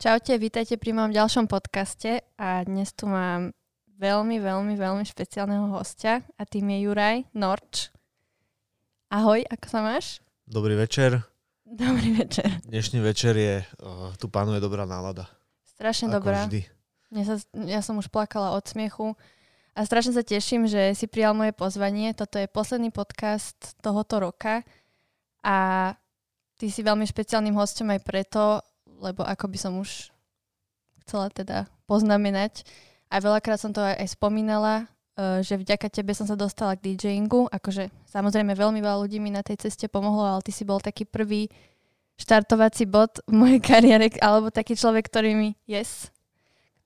[0.00, 3.52] Čaute, vítajte pri mojom ďalšom podcaste a dnes tu mám
[4.00, 7.92] veľmi, veľmi, veľmi špeciálneho hostia a tým je Juraj Norč.
[9.12, 10.24] Ahoj, ako sa máš?
[10.48, 11.20] Dobrý večer.
[11.68, 12.48] Dobrý večer.
[12.64, 15.28] Dnešný večer je, uh, tu panuje dobrá nálada.
[15.68, 16.48] Strašne ako dobrá.
[16.48, 16.60] vždy.
[17.12, 17.36] Ja, sa,
[17.68, 19.12] ja som už plakala od smiechu
[19.76, 22.16] a strašne sa teším, že si prijal moje pozvanie.
[22.16, 24.64] Toto je posledný podcast tohoto roka
[25.44, 25.92] a
[26.56, 28.64] ty si veľmi špeciálnym hostom aj preto,
[29.00, 30.12] lebo ako by som už
[31.02, 32.62] chcela teda poznamenať,
[33.10, 34.86] a veľakrát som to aj, aj spomínala,
[35.18, 37.50] uh, že vďaka tebe som sa dostala k DJingu.
[37.50, 41.02] Akože samozrejme veľmi veľa ľudí mi na tej ceste pomohlo, ale ty si bol taký
[41.04, 41.50] prvý
[42.14, 46.14] štartovací bod v mojej kariére, alebo taký človek, ktorý mi, yes,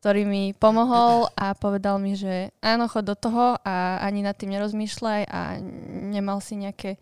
[0.01, 4.57] ktorý mi pomohol a povedal mi, že áno, chod do toho a ani nad tým
[4.57, 5.61] nerozmýšľaj a
[6.09, 6.97] nemal si nejaké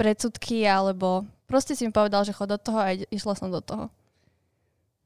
[0.00, 3.92] predsudky alebo proste si mi povedal, že chod do toho a išla som do toho.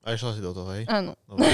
[0.09, 0.89] A išla si do toho, hej?
[0.89, 1.13] Áno.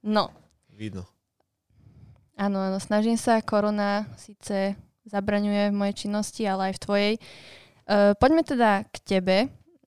[0.00, 0.32] No,
[0.72, 1.04] vidno.
[2.40, 3.44] áno, áno, snažím sa.
[3.44, 4.72] Korona síce
[5.04, 7.12] zabraňuje v mojej činnosti, ale aj v tvojej.
[7.84, 9.36] Uh, poďme teda k tebe.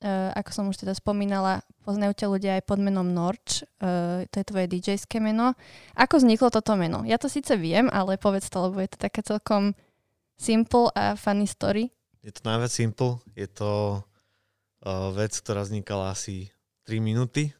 [0.06, 3.66] Uh, ako som už teda spomínala, poznajú ťa ľudia aj pod menom Norč.
[3.81, 5.58] Uh, to je tvoje DJ-ské meno.
[5.98, 7.02] Ako vzniklo toto meno?
[7.09, 9.73] Ja to síce viem, ale povedz to, lebo je to také celkom
[10.38, 11.89] simple a funny story.
[12.22, 13.17] Je to najviac simple.
[13.34, 13.98] Je to
[15.16, 16.52] vec, ktorá vznikala asi
[16.84, 17.56] 3 minúty.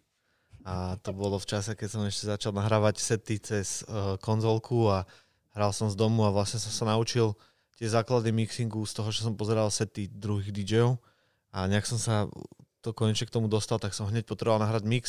[0.64, 5.04] A to bolo v čase, keď som ešte začal nahrávať sety cez uh, konzolku a
[5.52, 7.36] hral som z domu a vlastne som sa naučil
[7.76, 11.04] tie základy mixingu z toho, že som pozeral sety druhých DJov
[11.52, 12.32] a nejak som sa
[12.80, 15.06] to konečne k tomu dostal, tak som hneď potreboval nahrať mix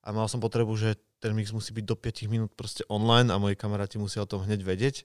[0.00, 3.40] a mal som potrebu, že ten mix musí byť do 5 minút proste online a
[3.40, 5.04] moji kamaráti musia o tom hneď vedieť.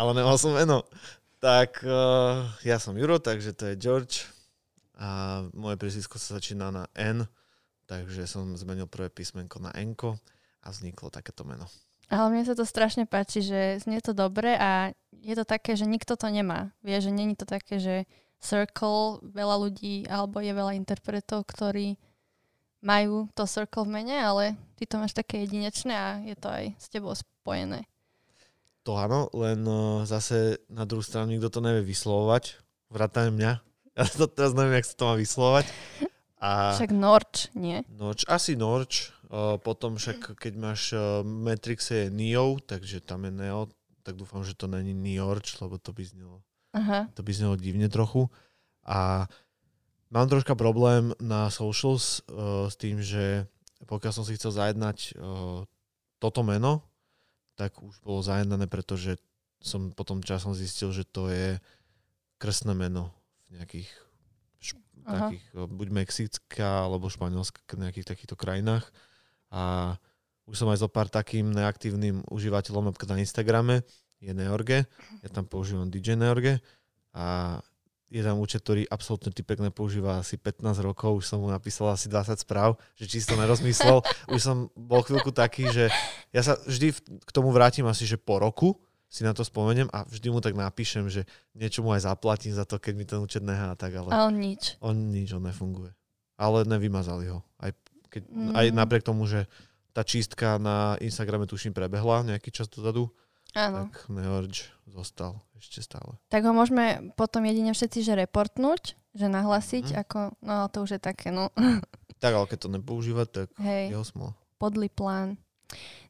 [0.00, 0.88] Ale nemal som meno.
[1.44, 4.28] Tak uh, ja som Juro, takže to je George
[4.98, 7.24] a moje prízvisko sa začína na N,
[7.88, 9.96] takže som zmenil prvé písmenko na N
[10.62, 11.66] a vzniklo takéto meno.
[12.12, 14.92] Ale mne sa to strašne páči, že znie to dobre a
[15.24, 16.68] je to také, že nikto to nemá.
[16.84, 18.04] Vie, že není to také, že
[18.42, 21.96] circle, veľa ľudí, alebo je veľa interpretov, ktorí
[22.82, 26.74] majú to circle v mene, ale ty to máš také jedinečné a je to aj
[26.74, 27.86] s tebou spojené.
[28.82, 32.58] To áno, len uh, zase na druhú stranu nikto to nevie vyslovovať,
[32.90, 33.52] vrátane mňa.
[33.92, 35.66] Ja to teraz neviem, jak sa to má vyslovať.
[36.42, 37.84] A Však Norč, nie?
[37.92, 43.32] Noč, asi Norč, uh, potom však keď máš uh, Matrixe je Neo, takže tam je
[43.36, 43.70] Neo,
[44.02, 46.42] tak dúfam, že to není Niorč, lebo to by znelo
[46.74, 47.06] Aha.
[47.14, 48.26] to by znelo divne trochu.
[48.82, 49.30] A
[50.10, 53.46] mám troška problém na socials uh, s tým, že
[53.86, 55.62] pokiaľ som si chcel zajednať uh,
[56.18, 56.82] toto meno,
[57.54, 59.20] tak už bolo zajednané, pretože
[59.62, 61.62] som potom časom zistil, že to je
[62.42, 63.14] krstné meno
[63.52, 63.88] nejakých
[64.58, 68.88] šp- takých, uh, buď Mexická alebo Španielska, nejakých takýchto krajinách.
[69.52, 69.94] A
[70.48, 73.86] už som aj zo pár takým neaktívnym užívateľom napríklad na Instagrame,
[74.22, 74.86] je Neorge,
[75.22, 76.62] ja tam používam DJ Neorge.
[77.12, 77.58] A
[78.12, 82.12] je tam účet, ktorý absolútne typek nepoužíva asi 15 rokov, už som mu napísal asi
[82.12, 84.04] 20 správ, že čisto nerozmyslel.
[84.28, 85.88] Už som bol chvíľku taký, že
[86.28, 86.92] ja sa vždy
[87.24, 88.76] k tomu vrátim asi, že po roku
[89.12, 92.64] si na to spomeniem a vždy mu tak napíšem, že niečo mu aj zaplatím za
[92.64, 94.80] to, keď mi ten účet nehá a tak, ale Ale nič.
[94.80, 95.92] on nič, on nefunguje.
[96.34, 97.44] Ale nevymazali ho.
[97.56, 97.76] Aj,
[98.08, 98.52] keď, Mm.
[98.54, 99.44] aj napriek tomu, že
[99.92, 103.12] tá čistka na Instagrame tuším prebehla nejaký čas dozadu,
[103.52, 103.86] Áno.
[103.86, 106.16] tak Neorge zostal ešte stále.
[106.26, 109.96] Tak ho môžeme potom jedine všetci, že reportnúť, že nahlasiť, Mhm.
[109.98, 111.52] ako, no ale to už je také, no,
[112.16, 113.92] Tak, ale keď to nepoužíva, tak hej.
[113.92, 114.32] jeho smol.
[114.56, 115.36] podlý plán.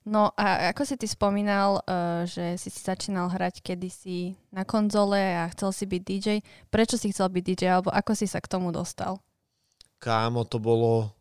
[0.02, 5.18] No a ako si ty spomínal, uh, že si si začínal hrať kedysi na konzole
[5.18, 6.28] a chcel si byť DJ.
[6.74, 9.22] Prečo si chcel byť DJ, alebo ako si sa k tomu dostal?
[10.02, 11.14] Kámo, to bolo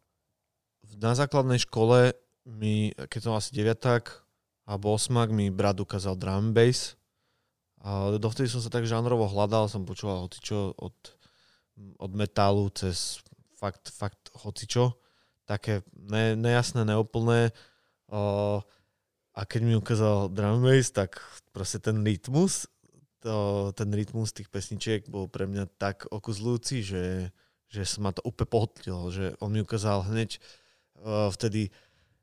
[0.98, 2.18] na základnej škole
[2.50, 4.26] mi, keď som asi deviatak
[4.66, 6.98] alebo osmak, mi brat ukázal drum bass.
[7.82, 10.96] A dovtedy som sa tak žánrovo hľadal, som počúval hocičo od,
[11.98, 13.20] od metalu cez
[13.58, 15.02] fakt, fakt hocičo.
[15.50, 17.50] Také ne, nejasné, neúplné.
[18.12, 18.60] O,
[19.32, 21.24] a keď mi ukázal drum bass, tak
[21.56, 22.68] proste ten rytmus,
[23.24, 27.04] to, ten rytmus tých pesničiek bol pre mňa tak okuzlujúci, že
[27.72, 30.44] že sa ma to úplne pohltilo, že on mi ukázal hneď
[31.00, 31.72] uh, vtedy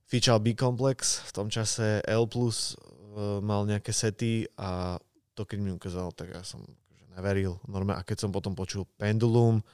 [0.04, 5.00] fičal B-Complex, v tom čase L+, uh, mal nejaké sety a
[5.32, 7.56] to keď mi ukázal, tak ja som akože neveril.
[7.64, 9.64] Normálne, a keď som potom počul Pendulum,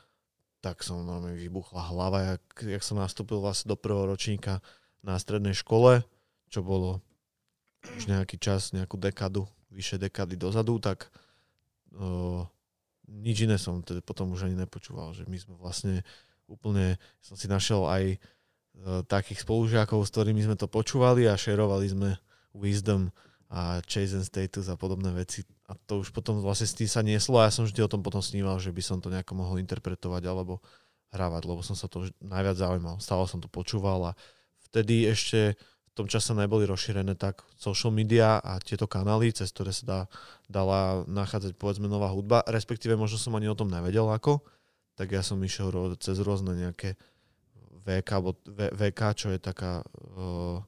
[0.62, 2.44] tak som normálne vybuchla hlava, jak,
[2.78, 4.62] jak som nastúpil vlastne do prvého ročníka
[5.04, 6.00] na strednej škole,
[6.48, 7.04] čo bolo
[8.00, 11.12] už nejaký čas, nejakú dekadu, vyše dekady dozadu, tak
[11.92, 12.48] uh,
[13.04, 16.00] nič iné som teda potom už ani nepočúval, že my sme vlastne
[16.48, 21.86] úplne som si našiel aj uh, takých spolužiakov, s ktorými sme to počúvali a šerovali
[21.92, 22.10] sme
[22.56, 23.12] Wisdom
[23.52, 25.44] a Chase and Status a podobné veci.
[25.68, 28.00] A to už potom vlastne s tým sa nieslo a ja som vždy o tom
[28.00, 30.64] potom sníval, že by som to nejako mohol interpretovať alebo
[31.12, 32.96] hrávať, lebo som sa to najviac zaujímal.
[32.98, 34.18] Stále som to počúval a
[34.74, 39.70] vtedy ešte v tom čase neboli rozšírené tak social media a tieto kanály, cez ktoré
[39.70, 40.00] sa dá,
[40.50, 44.42] dala nachádzať povedzme nová hudba, respektíve možno som ani o tom nevedel ako,
[44.98, 46.98] tak ja som išiel cez rôzne nejaké
[47.86, 50.58] VK, alebo VK čo je taká uh,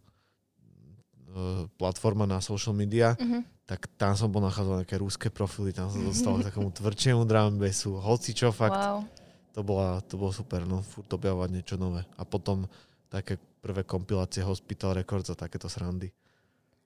[1.75, 3.43] platforma na social media, uh-huh.
[3.67, 7.59] tak tam som bol nachádzal nejaké rúské profily, tam som dostal k takému tvrdšiemu drum
[7.59, 8.79] bassu, hoci čo fakt.
[8.79, 9.03] Wow.
[9.59, 12.05] To, bola, to bolo super, no, furt objavovať niečo nové.
[12.21, 12.69] A potom
[13.09, 16.15] také prvé kompilácie Hospital Records a takéto srandy.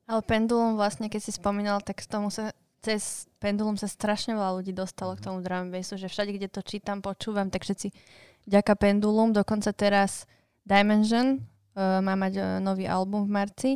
[0.08, 4.60] Ale Pendulum vlastne, keď si spomínal, tak z tomu sa cez Pendulum sa strašne veľa
[4.60, 5.20] ľudí dostalo mm-hmm.
[5.20, 7.92] k tomu drum bassu, že všade, kde to čítam, počúvam, tak všetci
[8.48, 10.24] ďaká Pendulum, dokonca teraz
[10.64, 11.44] Dimension
[11.76, 13.70] uh, má mať uh, nový album v marci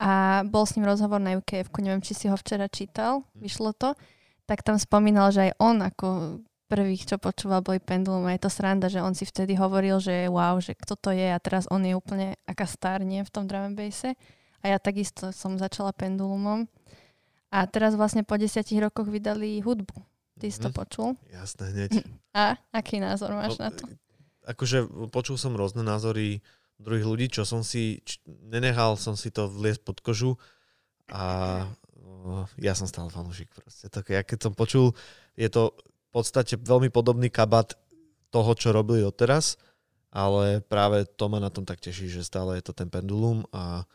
[0.00, 3.44] a bol s ním rozhovor na UKF, neviem, či si ho včera čítal, mm.
[3.44, 3.92] vyšlo to,
[4.48, 6.06] tak tam spomínal, že aj on ako
[6.68, 10.28] prvých, čo počúval, boli Pendulum a je to sranda, že on si vtedy hovoril, že
[10.28, 13.72] wow, že kto to je a teraz on je úplne aká starnie v tom drum.
[14.60, 16.68] A ja takisto som začala Pendulumom.
[17.48, 19.96] A teraz vlastne po desiatich rokoch vydali hudbu.
[20.38, 20.76] Ty si to mhm.
[20.76, 21.08] počul?
[21.32, 21.90] Jasné, hneď.
[22.38, 23.88] A aký názor máš no, na to?
[24.46, 26.44] Akože počul som rôzne názory
[26.78, 30.38] druhých ľudí, čo som si, č- nenehal som si to vliesť pod kožu
[31.10, 31.64] a
[32.60, 33.90] ja som stále fanúšik proste.
[33.90, 34.94] Tak ja keď som počul,
[35.34, 35.74] je to
[36.18, 37.78] podstate veľmi podobný kabát
[38.34, 39.54] toho, čo robili doteraz,
[40.10, 43.86] ale práve to ma na tom tak teší, že stále je to ten pendulum a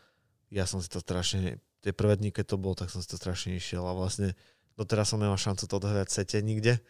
[0.48, 3.20] ja som si to strašne, tie prvé dní, keď to bol, tak som si to
[3.20, 4.32] strašne išiel a vlastne
[4.80, 6.80] doteraz som nemal šancu to odohrať sete nikde.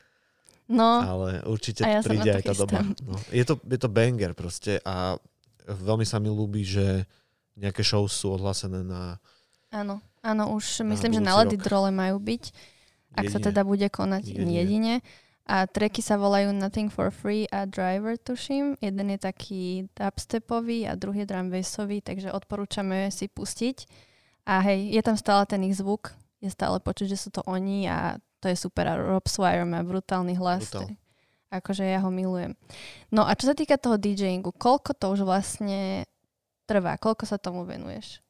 [0.64, 2.80] No, ale určite ja príde aj tá doba.
[3.04, 5.20] No, je, to, je to banger proste a
[5.68, 7.04] veľmi sa mi ľúbi, že
[7.58, 9.20] nejaké show sú odhlásené na...
[9.68, 12.72] Áno, áno, už myslím, že na Lady Drole majú byť
[13.14, 13.32] ak jedine.
[13.32, 14.52] sa teda bude konať jedine.
[14.58, 14.94] jedine.
[15.44, 18.80] A tracky sa volajú Nothing for Free a Driver, tuším.
[18.80, 23.84] Jeden je taký dubstepový a druhý je drum bassový, takže odporúčame si pustiť.
[24.48, 27.84] A hej, je tam stále ten ich zvuk, je stále počuť, že sú to oni
[27.88, 28.88] a to je super.
[28.88, 30.72] A Rob Swire má brutálny hlas.
[30.72, 30.96] Brutál.
[31.52, 32.56] Akože ja ho milujem.
[33.12, 36.08] No a čo sa týka toho DJingu, koľko to už vlastne
[36.64, 36.96] trvá?
[36.96, 38.24] Koľko sa tomu venuješ?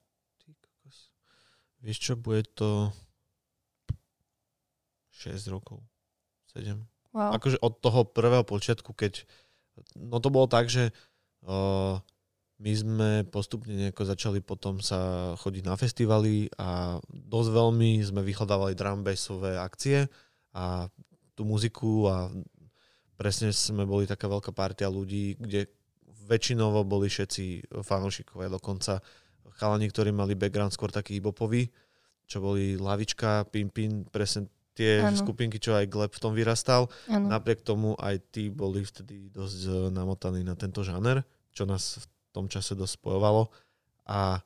[1.78, 2.90] Vieš čo, bude to
[5.14, 5.78] 6 rokov.
[6.52, 6.93] 7.
[7.14, 7.38] Wow.
[7.38, 9.22] Akože od toho prvého počiatku, keď...
[9.94, 10.90] No to bolo tak, že
[11.46, 12.02] uh,
[12.58, 18.74] my sme postupne nejako začali potom sa chodiť na festivaly a dosť veľmi sme vyhľadávali
[18.78, 19.02] drum
[19.58, 20.06] akcie
[20.54, 20.86] a
[21.34, 22.30] tú muziku a
[23.18, 25.66] presne sme boli taká veľká partia ľudí, kde
[26.30, 29.02] väčšinovo boli všetci fanúšikovia, dokonca
[29.58, 31.68] chalani, ktorí mali background skôr taký hibopový,
[32.24, 35.14] čo boli Lavička, Pimpin, presne tie ano.
[35.14, 36.90] skupinky, čo aj Gleb v tom vyrastal.
[37.06, 37.30] Ano.
[37.30, 41.22] Napriek tomu aj tí boli vtedy dosť e, namotaní na tento žáner,
[41.54, 43.48] čo nás v tom čase dosť spojovalo.
[44.10, 44.42] A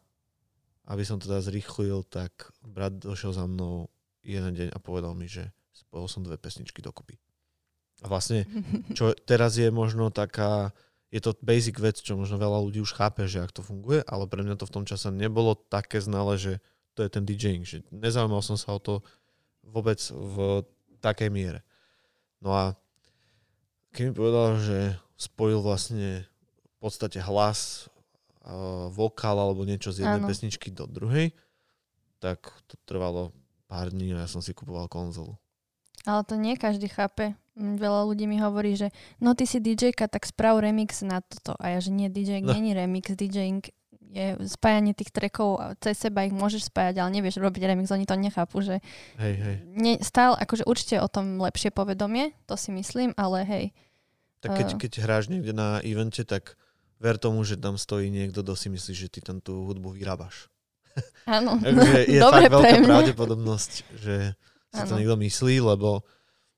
[0.88, 3.88] aby som teda zrýchlil, tak brat došiel za mnou
[4.24, 7.16] jeden deň a povedal mi, že spojil som dve pesničky dokopy.
[8.04, 8.44] A vlastne,
[8.96, 10.76] čo teraz je možno taká,
[11.08, 14.28] je to basic vec, čo možno veľa ľudí už chápe, že ak to funguje, ale
[14.28, 16.60] pre mňa to v tom čase nebolo také znale, že
[16.92, 19.00] to je ten DJing, že nezaujímal som sa o to,
[19.68, 20.64] vôbec v
[20.98, 21.60] takej miere.
[22.40, 22.64] No a
[23.92, 24.78] keď mi povedal, že
[25.18, 26.24] spojil vlastne
[26.64, 27.90] v podstate hlas,
[28.94, 30.28] vokál alebo niečo z jednej ano.
[30.30, 31.36] pesničky do druhej,
[32.18, 33.36] tak to trvalo
[33.68, 35.36] pár dní a ja som si kupoval konzolu.
[36.08, 37.36] Ale to nie každý chápe.
[37.58, 41.58] Veľa ľudí mi hovorí, že no ty si DJka, tak sprav remix na toto.
[41.58, 42.54] A ja, že nie, DJ no.
[42.54, 43.66] není remix, DJing
[44.08, 48.16] je spájanie tých trackov, cez seba ich môžeš spájať, ale nevieš robiť remix, oni to
[48.16, 48.80] nechápu, že
[49.20, 49.56] hej, hej.
[49.76, 53.64] Ne, stále, akože určite o tom lepšie povedomie, to si myslím, ale hej.
[54.40, 56.56] Tak keď, uh, keď hráš niekde na evente, tak
[56.98, 60.48] ver tomu, že tam stojí niekto, kto si myslí, že ty tam tú hudbu vyrábaš.
[61.28, 61.60] Áno,
[62.08, 64.34] je Dobre fakt veľká pravdepodobnosť, že
[64.72, 64.88] si ano.
[64.88, 66.02] to niekto myslí, lebo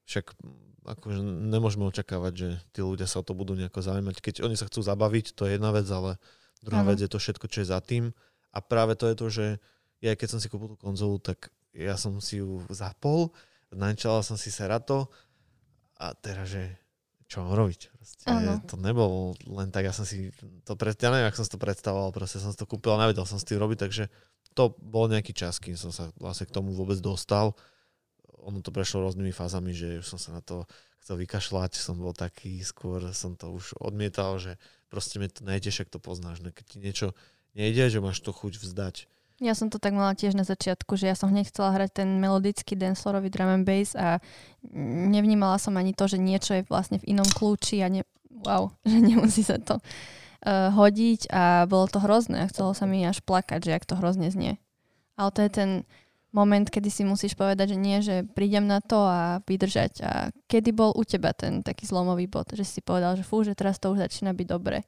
[0.07, 0.35] však
[0.81, 4.17] akože nemôžeme očakávať, že tí ľudia sa o to budú nejako zaujímať.
[4.19, 6.19] Keď oni sa chcú zabaviť, to je jedna vec, ale
[6.61, 6.93] Druhá ano.
[6.93, 8.13] vec je to všetko, čo je za tým.
[8.53, 9.47] A práve to je to, že
[10.01, 13.31] ja keď som si kúpil tú konzolu, tak ja som si ju zapol,
[13.71, 15.07] načala som si Serato
[16.01, 16.75] a teraz, že
[17.31, 17.95] čo mám robiť?
[17.95, 18.27] Proste,
[18.67, 20.35] to nebolo len tak, ja som si
[20.67, 23.07] to pred, ja neviem, ak som si to predstavoval, proste som si to kúpil a
[23.07, 24.11] nevedel som s tým robiť, takže
[24.59, 27.55] to bol nejaký čas, kým som sa vlastne k tomu vôbec dostal.
[28.51, 30.67] Ono to prešlo rôznymi fázami, že už som sa na to
[31.07, 34.59] chcel vykašľať, som bol taký, skôr som to už odmietal, že
[34.91, 36.51] proste mi to nejde, však to poznáš, ne?
[36.51, 37.07] keď ti niečo
[37.55, 39.07] nejde, že máš to chuť vzdať.
[39.41, 42.21] Ja som to tak mala tiež na začiatku, že ja som hneď chcela hrať ten
[42.21, 44.21] melodický dancefloorový drum and bass a
[44.77, 48.05] nevnímala som ani to, že niečo je vlastne v inom kľúči a ne,
[48.45, 53.01] wow, že nemusí sa to uh, hodiť a bolo to hrozné a chcelo sa mi
[53.09, 54.61] až plakať, že ak to hrozne znie.
[55.17, 55.71] Ale to je ten,
[56.31, 59.93] moment, kedy si musíš povedať, že nie, že prídem na to a vydržať.
[60.03, 60.11] A
[60.47, 63.83] kedy bol u teba ten taký zlomový bod, že si povedal, že fú, že teraz
[63.83, 64.87] to už začína byť dobre?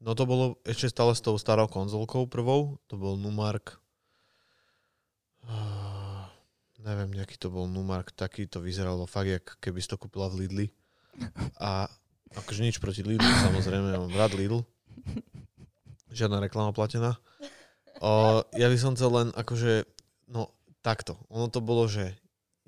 [0.00, 3.76] No to bolo ešte stále s tou starou konzolkou prvou, to bol Numark.
[5.44, 6.24] Uh,
[6.80, 10.46] neviem, nejaký to bol Numark, taký to vyzeralo fakt, jak keby si to kúpila v
[10.46, 10.66] Lidli.
[11.60, 11.84] A
[12.32, 14.64] akože nič proti Lidlu, samozrejme, ja mám rád Lidl.
[16.16, 17.20] Žiadna reklama platená.
[18.00, 19.84] Uh, ja by som chcel len akože,
[20.32, 20.48] no
[20.80, 21.20] takto.
[21.32, 22.16] Ono to bolo, že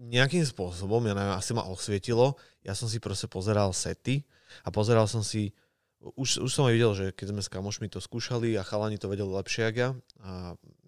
[0.00, 4.25] nejakým spôsobom, ja neviem, asi ma osvietilo, ja som si proste pozeral sety
[4.66, 5.54] a pozeral som si,
[6.00, 9.07] už, už som aj videl, že keď sme s kamošmi to skúšali a chalani to
[9.07, 9.90] vedeli lepšie ako ja
[10.25, 10.31] a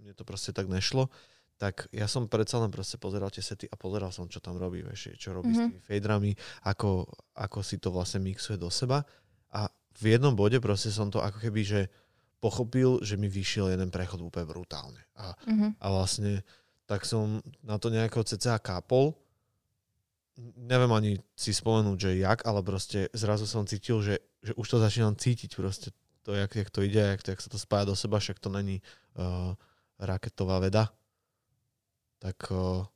[0.01, 1.13] mne to proste tak nešlo,
[1.55, 4.83] tak ja som predsa len proste pozeral tie sety a pozeral som, čo tam robí,
[4.83, 5.55] vieš, čo robí mm-hmm.
[5.55, 5.71] s mhm.
[5.79, 6.33] tými fadrami,
[6.67, 7.07] ako,
[7.39, 9.07] ako si to vlastne mixuje do seba
[9.55, 11.81] a v jednom bode proste som to ako keby, že
[12.43, 15.01] pochopil, že mi vyšiel jeden prechod úplne brutálne.
[15.17, 15.81] A, mm-hmm.
[15.81, 16.45] a vlastne
[16.95, 19.19] tak som na to nejako cca kápol.
[20.39, 24.79] Neviem ani si spomenúť, že jak, ale proste zrazu som cítil, že, že už to
[24.79, 25.91] začínam cítiť proste
[26.23, 28.47] to, jak, jak to ide, jak, to, jak sa to spája do seba, však to
[28.47, 28.79] není
[29.19, 29.59] uh,
[29.99, 30.95] raketová veda.
[32.23, 32.87] Tak uh,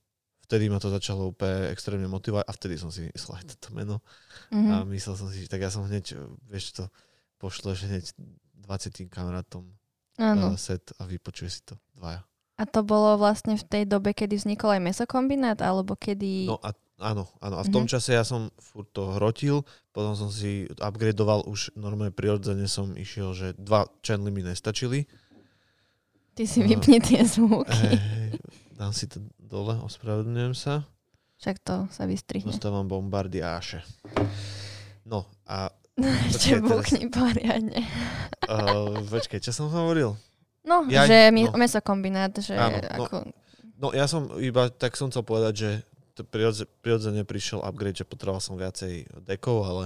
[0.46, 3.98] vtedy ma to začalo úplne extrémne motivovať a vtedy som si myslel aj toto meno.
[4.54, 4.70] Mm-hmm.
[4.72, 6.14] A myslel som si, tak ja som hneď,
[6.46, 6.86] vieš to,
[7.42, 8.04] pošle, že hneď
[8.62, 9.66] 20 kamarátom
[10.22, 12.22] uh, set a vypočuje si to dvaja.
[12.58, 16.50] A to bolo vlastne v tej dobe, kedy vznikol aj mesokombinát, alebo kedy...
[16.50, 17.54] No a áno, áno.
[17.54, 17.94] A v tom mm-hmm.
[17.94, 19.62] čase ja som furt to hrotil,
[19.94, 25.06] potom som si upgradeoval už normálne prirodzene som išiel, že dva channely mi nestačili.
[26.34, 27.70] Ty si vypni tie zvuky.
[27.70, 28.34] Hey,
[28.74, 30.82] dám si to dole, ospravedlňujem sa.
[31.38, 32.50] Však to sa vystrihne.
[32.50, 33.86] Dostávam bombardiáše.
[35.06, 35.70] No a...
[36.30, 37.86] Ešte búkni poriadne.
[38.46, 40.18] Uh, počkej, čo som hovoril?
[40.68, 41.56] No, ja, že mi, no.
[41.56, 43.16] mesokombinát, že Áno, no, ako...
[43.78, 45.70] No ja som iba, tak som chcel povedať, že
[46.82, 49.84] prirodzene prišiel upgrade, že potreboval som viacej dekov, ale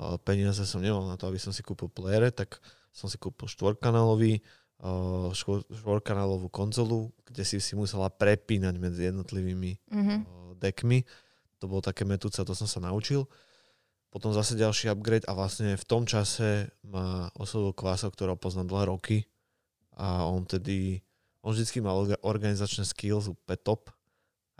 [0.00, 2.58] uh, peniaze som nemal na to, aby som si kúpil playere, tak
[2.90, 4.40] som si kúpil štvorkanálový,
[4.80, 5.30] uh,
[5.68, 10.18] štvorkanálovú konzolu, kde si si musela prepínať medzi jednotlivými mm-hmm.
[10.24, 11.04] uh, dekmi.
[11.60, 13.28] To bolo také metúce, to som sa naučil.
[14.08, 18.84] Potom zase ďalší upgrade a vlastne v tom čase ma oslovil kvások, ktorého poznám dlhé
[18.88, 19.16] roky
[19.96, 21.00] a on tedy,
[21.40, 23.88] on vždycky mal organizačné skills úplne top,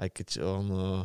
[0.01, 1.03] aj keď on uh,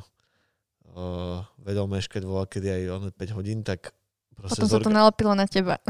[0.96, 3.92] uh, vedel meškať voľa kedy aj on 5 hodín, tak
[4.36, 4.64] proste...
[4.64, 5.78] Potom sa to nalepilo na teba.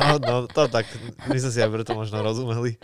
[0.00, 0.86] No, no to tak,
[1.28, 2.78] my sme si aj preto možno rozumeli.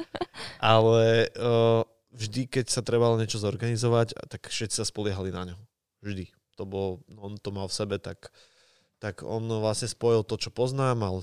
[0.61, 1.81] Ale uh,
[2.13, 5.57] vždy, keď sa trebalo niečo zorganizovať, tak všetci sa spoliehali na ňo.
[6.03, 6.29] Vždy.
[6.61, 8.29] To bol, on to mal v sebe, tak
[9.07, 11.23] tak on vlastne spojil to, čo poznám, mal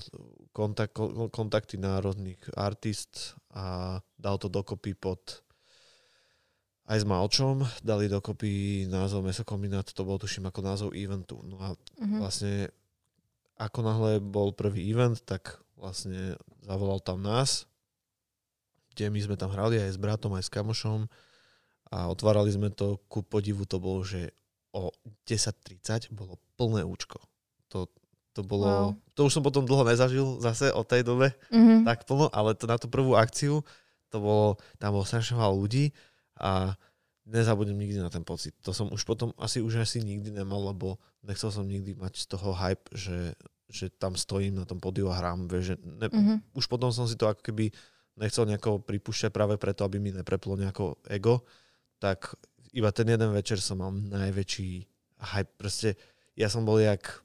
[0.56, 0.96] kontakt,
[1.28, 5.44] kontakty národných artist a dal to dokopy pod
[6.88, 11.44] aj s Malčom, dali dokopy názov Mesokombinát, to bol tuším ako názov eventu.
[11.44, 12.20] No a mm-hmm.
[12.24, 12.72] vlastne
[13.60, 17.68] ako náhle bol prvý event, tak vlastne zavolal tam nás,
[18.96, 21.04] kde my sme tam hrali aj s bratom, aj s kamošom
[21.92, 24.32] a otvárali sme to, ku podivu to bolo, že
[24.72, 24.88] o
[25.28, 27.20] 10.30 bolo plné účko
[27.74, 27.90] to,
[28.38, 28.88] to bolo, wow.
[29.18, 31.82] to už som potom dlho nezažil zase od tej dobe, mm-hmm.
[31.82, 33.66] tak plno, ale to na tú prvú akciu,
[34.14, 35.90] to bolo, tam bolo strašne veľa ľudí
[36.38, 36.78] a
[37.26, 38.54] nezabudnem nikdy na ten pocit.
[38.62, 42.26] To som už potom asi už asi nikdy nemal, lebo nechcel som nikdy mať z
[42.30, 43.34] toho hype, že,
[43.66, 45.50] že tam stojím na tom podiu a hrám.
[45.50, 46.38] Vieš, že ne, mm-hmm.
[46.54, 47.72] Už potom som si to ako keby
[48.20, 51.42] nechcel nejako pripúšťať práve preto, aby mi nepreplo nejako ego,
[51.98, 52.38] tak
[52.76, 54.70] iba ten jeden večer som mal najväčší
[55.34, 55.52] hype.
[55.58, 55.96] Proste
[56.36, 57.24] ja som bol jak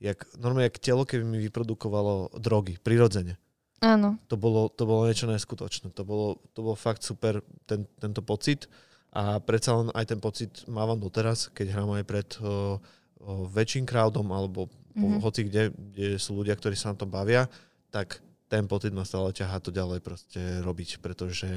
[0.00, 3.36] jak, normálne jak telo, keby mi vyprodukovalo drogy, prirodzene.
[3.80, 4.20] Áno.
[4.28, 5.92] To bolo, to bolo niečo neskutočné.
[5.96, 8.68] To bolo, to bolo fakt super, ten, tento pocit.
[9.12, 12.78] A predsa len aj ten pocit mávam doteraz, keď hrám aj pred o,
[13.20, 15.20] o väčším crowdom alebo mm-hmm.
[15.24, 17.48] hoci kde, kde sú ľudia, ktorí sa na to bavia,
[17.90, 21.48] tak ten pocit ma stále ťahá to ďalej proste robiť, pretože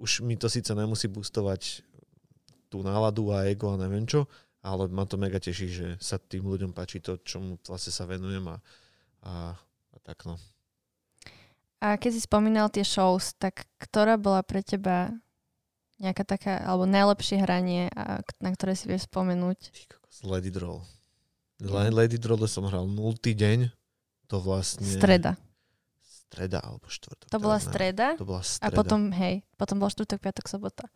[0.00, 1.84] už mi to síce nemusí boostovať
[2.72, 4.26] tú náladu a ego a neviem čo,
[4.64, 8.48] ale ma to mega teší, že sa tým ľuďom páči to, čomu vlastne sa venujem
[8.48, 8.56] a,
[9.20, 9.32] a,
[9.92, 10.40] a tak no.
[11.84, 15.12] A keď si spomínal tie shows, tak ktorá bola pre teba
[16.00, 19.68] nejaká taká, alebo najlepšie hranie, a, na ktoré si vieš spomenúť?
[20.24, 20.80] Let it roll.
[21.60, 23.20] Lady Drole som hral 0.
[23.20, 23.70] deň,
[24.26, 24.88] to vlastne...
[24.88, 25.36] Streda.
[26.02, 27.30] Streda alebo štvrtok.
[27.30, 28.74] To bola streda To bola a streda.
[28.74, 30.90] potom, hej, potom bol štvrtok, piatok, sobota.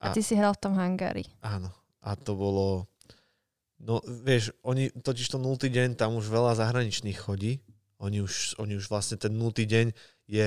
[0.00, 1.28] A, A- ty si hral v tom hangári.
[1.44, 1.68] Áno.
[2.08, 2.88] A to bolo...
[3.78, 5.60] No, vieš, oni totiž to 0.
[5.60, 7.60] deň, tam už veľa zahraničných chodí.
[8.00, 9.52] Oni už, oni už vlastne ten 0.
[9.52, 9.92] deň
[10.26, 10.46] je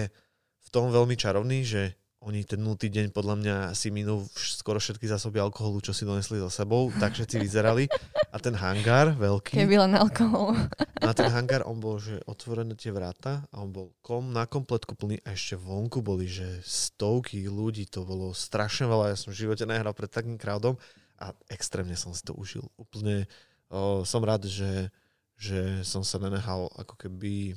[0.62, 2.78] v tom veľmi čarovný, že oni ten 0.
[2.78, 7.18] deň podľa mňa si minú skoro všetky zásoby alkoholu, čo si donesli so sebou, tak
[7.18, 7.90] všetci vyzerali.
[8.30, 10.54] A ten hangár veľký, Keby len alkohol.
[11.02, 14.94] na ten hangár on bol, že otvorené tie vráta a on bol kom, na kompletku
[14.94, 19.42] plný a ešte vonku boli, že stovky ľudí, to bolo strašne veľa, ja som v
[19.42, 20.78] živote nehral pred takým crowdom
[21.22, 22.66] a extrémne som si to užil.
[22.82, 23.30] Úplne
[23.70, 24.90] o, som rád, že,
[25.38, 27.54] že som sa nenehal ako keby,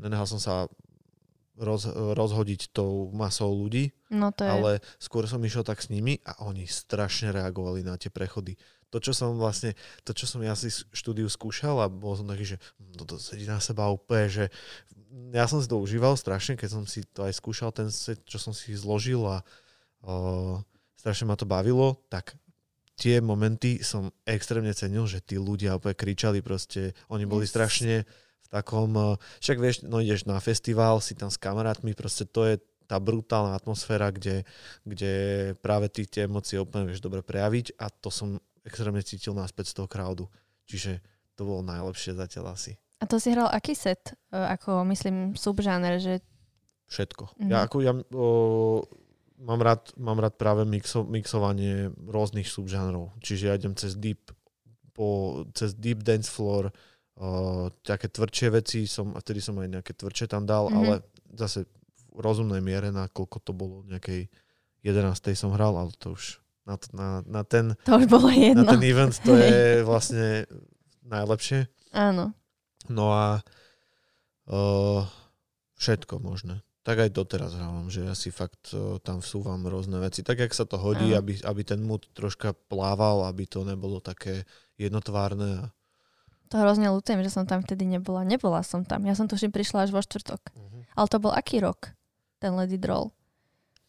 [0.00, 0.64] nenehal som sa
[1.60, 4.50] roz, rozhodiť tou masou ľudí, No to je...
[4.50, 8.56] ale skôr som išiel tak s nimi a oni strašne reagovali na tie prechody.
[8.94, 9.74] To, čo som vlastne,
[10.06, 13.44] to, čo som ja si štúdiu skúšal a bol som taký, že hm, toto sedí
[13.44, 14.44] na seba úplne, že
[15.34, 18.38] ja som si to užíval strašne, keď som si to aj skúšal, ten set, čo
[18.38, 19.42] som si zložil a
[20.06, 20.60] o,
[20.94, 22.38] strašne ma to bavilo, tak
[22.96, 27.52] tie momenty som extrémne cenil, že tí ľudia úplne kričali proste, oni boli Yes.
[27.52, 27.94] strašne
[28.42, 32.44] v takom, eh, však vieš, no ideš na festival, si tam s kamarátmi, proste to
[32.48, 34.46] je tá brutálna atmosféra, kde,
[34.86, 35.12] kde
[35.58, 39.82] práve ty tie emócie úplne vieš dobre prejaviť a to som extrémne cítil náspäť z
[39.82, 40.24] toho crowdu.
[40.70, 41.02] Čiže
[41.34, 42.78] to bolo najlepšie zatiaľ asi.
[43.02, 44.14] A to si hral aký set?
[44.30, 46.22] E, Ako, myslím, subžáner, že...
[46.86, 47.42] Všetko.
[47.42, 47.50] Mhm.
[47.50, 48.26] Ja ako ja o,
[49.38, 53.12] mám, rád, mám rád práve mixo, mixovanie rôznych subžánrov.
[53.20, 54.32] Čiže ja idem cez deep,
[54.92, 56.72] po, cez deep dance floor,
[57.14, 57.26] o,
[57.80, 60.76] také tvrdšie veci, som, a vtedy som aj nejaké tvrdšie tam dal, Mhm.
[60.76, 60.94] ale
[61.34, 61.68] zase
[62.12, 64.28] v rozumnej miere, na koľko to bolo, nejakej
[64.82, 65.12] 11.
[65.34, 68.66] som hral, ale to už na, na, na, ten, To už bolo na jedno.
[68.66, 69.54] ten event to je
[69.88, 70.48] vlastne
[71.06, 71.70] najlepšie.
[71.94, 72.34] Áno.
[72.88, 73.38] No a
[74.50, 75.02] uh,
[75.76, 76.65] všetko možné.
[76.86, 80.22] Tak aj doteraz hrávam, že ja si fakt uh, tam vsúvam rôzne veci.
[80.22, 84.46] Tak, jak sa to hodí, aby, aby ten mood troška plával, aby to nebolo také
[84.78, 85.74] jednotvárne.
[86.54, 88.22] To hrozne ľutujem, že som tam vtedy nebola.
[88.22, 89.02] Nebola som tam.
[89.02, 90.54] Ja som tuším prišla až vo štvrtok.
[90.94, 91.90] Ale to bol aký rok?
[92.38, 93.10] Ten Lady Droll.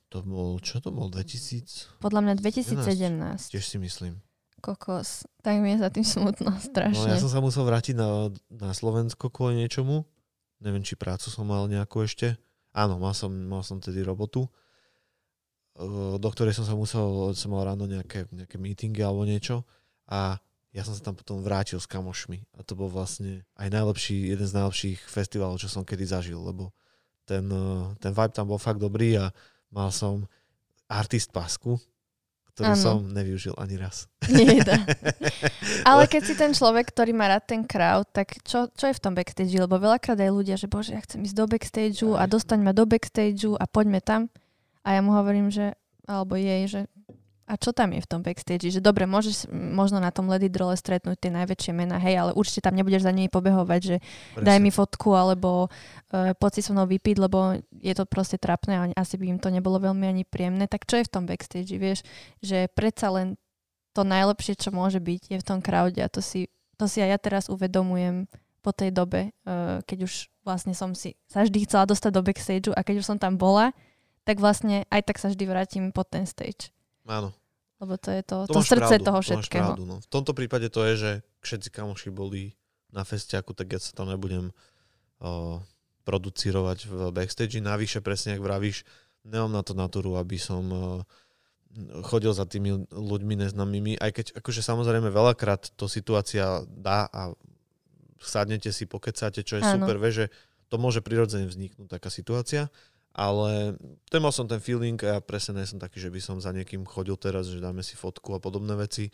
[0.09, 2.01] To bol, čo to bol, 2000?
[2.01, 3.53] Podľa mňa 2017.
[3.53, 4.25] Tiež si myslím.
[4.57, 5.29] Kokos.
[5.45, 7.13] Tak mi je za tým smutno No strašne.
[7.13, 10.09] ja som sa musel vrátiť na, na Slovensko kvôli niečomu.
[10.57, 12.41] Neviem, či prácu som mal nejakú ešte.
[12.77, 14.45] Áno, mal som, mal som tedy robotu,
[15.81, 19.65] eh, do ktorej som sa musel, som mal ráno nejaké, nejaké meetingy alebo niečo
[20.05, 20.37] a
[20.77, 24.45] ja som sa tam potom vrátil s kamošmi a to bol vlastne aj najlepší, jeden
[24.45, 26.69] z najlepších festivalov, čo som kedy zažil, lebo
[27.25, 29.33] ten, eh, ten vibe tam bol fakt dobrý a
[29.73, 30.29] mal som
[30.85, 31.81] artist pasku,
[32.57, 32.81] ktorú Áno.
[32.81, 34.09] som nevyužil ani raz.
[34.25, 34.81] Jeda.
[35.93, 39.03] Ale keď si ten človek, ktorý má rád ten crowd, tak čo, čo je v
[39.05, 39.53] tom backstage?
[39.53, 42.89] Lebo veľakrát aj ľudia, že bože, ja chcem ísť do backstageu a dostaň ma do
[42.89, 44.33] backstageu a poďme tam.
[44.81, 45.77] A ja mu hovorím, že,
[46.09, 46.89] alebo jej, že
[47.47, 48.67] a čo tam je v tom backstage?
[48.67, 52.67] Že dobre, môžeš možno na tom Lady Drole stretnúť tie najväčšie mená, hej, ale určite
[52.67, 53.95] tam nebudeš za nimi pobehovať, že
[54.35, 58.73] daj mi fotku alebo uh, poď si so mnou vypiť, lebo je to proste trapné
[58.75, 60.67] a asi by im to nebolo veľmi ani príjemné.
[60.67, 62.03] Tak čo je v tom backstage, vieš?
[62.43, 63.39] Že predsa len
[63.95, 67.15] to najlepšie, čo môže byť, je v tom crowde a to si, to si aj
[67.15, 68.27] ja teraz uvedomujem
[68.59, 72.75] po tej dobe, uh, keď už vlastne som si sa vždy chcela dostať do backstageu
[72.75, 73.71] a keď už som tam bola,
[74.27, 76.75] tak vlastne aj tak sa vždy vrátim pod ten stage.
[77.07, 77.31] Áno.
[77.77, 79.63] Lebo to je to, To to, srdce pravdu, toho to všetkého.
[79.73, 79.95] pravdu, no.
[80.01, 81.11] V tomto prípade to je, že
[81.45, 82.57] všetci kamoši boli
[82.89, 84.49] na festiaku, tak ja sa tam nebudem
[85.21, 85.61] o,
[86.03, 87.61] producírovať v backstage.
[87.61, 88.81] Navyše, presne ak vravíš,
[89.27, 90.81] nemám na to natúru, aby som o,
[92.07, 97.37] chodil za tými ľuďmi neznámymi, aj keď akože samozrejme veľakrát to situácia dá a
[98.17, 99.85] sadnete si, pokecáte, čo je Áno.
[99.85, 100.25] super, vie, že
[100.73, 102.73] to môže prirodzene vzniknúť taká situácia,
[103.17, 103.73] ale
[104.13, 106.53] ten mal som ten feeling a ja presne nie som taký, že by som za
[106.53, 109.09] niekým chodil teraz, že dáme si fotku a podobné veci,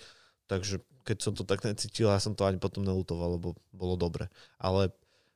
[0.51, 4.27] takže keď som to tak necítil, ja som to ani potom nelutoval, lebo bolo dobre.
[4.59, 4.91] Ale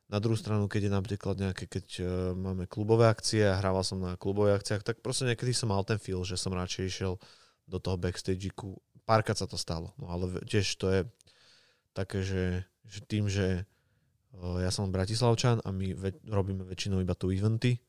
[0.08, 4.00] na druhú stranu, keď je napríklad nejaké, keď uh, máme klubové akcie a hrával som
[4.00, 7.20] na klubových akciách, tak proste niekedy som mal ten feel, že som radšej išiel
[7.68, 8.76] do toho backstageiku.
[9.08, 11.00] Párkrát sa to stalo, no ale tiež to je
[11.92, 13.64] také, že, že tým, že
[14.36, 17.80] uh, ja som Bratislavčan a my ve- robíme väčšinou iba tu eventy,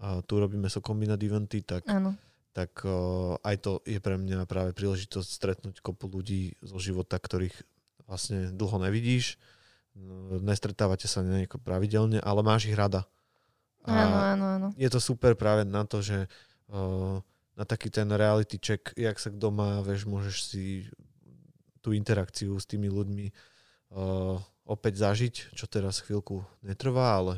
[0.00, 2.16] a tu robíme so kombinát eventy, tak Áno.
[2.54, 7.54] tak uh, aj to je pre mňa práve príležitosť stretnúť kopu ľudí zo života, ktorých
[8.06, 9.38] vlastne dlho nevidíš,
[10.40, 13.04] nestretávate sa nejako pravidelne, ale máš ich rada.
[13.82, 14.68] Áno, áno, áno.
[14.78, 16.30] je to super práve na to, že
[16.70, 17.18] uh,
[17.58, 20.86] na taký ten reality check, jak sa kto má, vieš, môžeš si
[21.82, 23.26] tú interakciu s tými ľuďmi
[23.92, 27.34] uh, opäť zažiť, čo teraz chvíľku netrvá, ale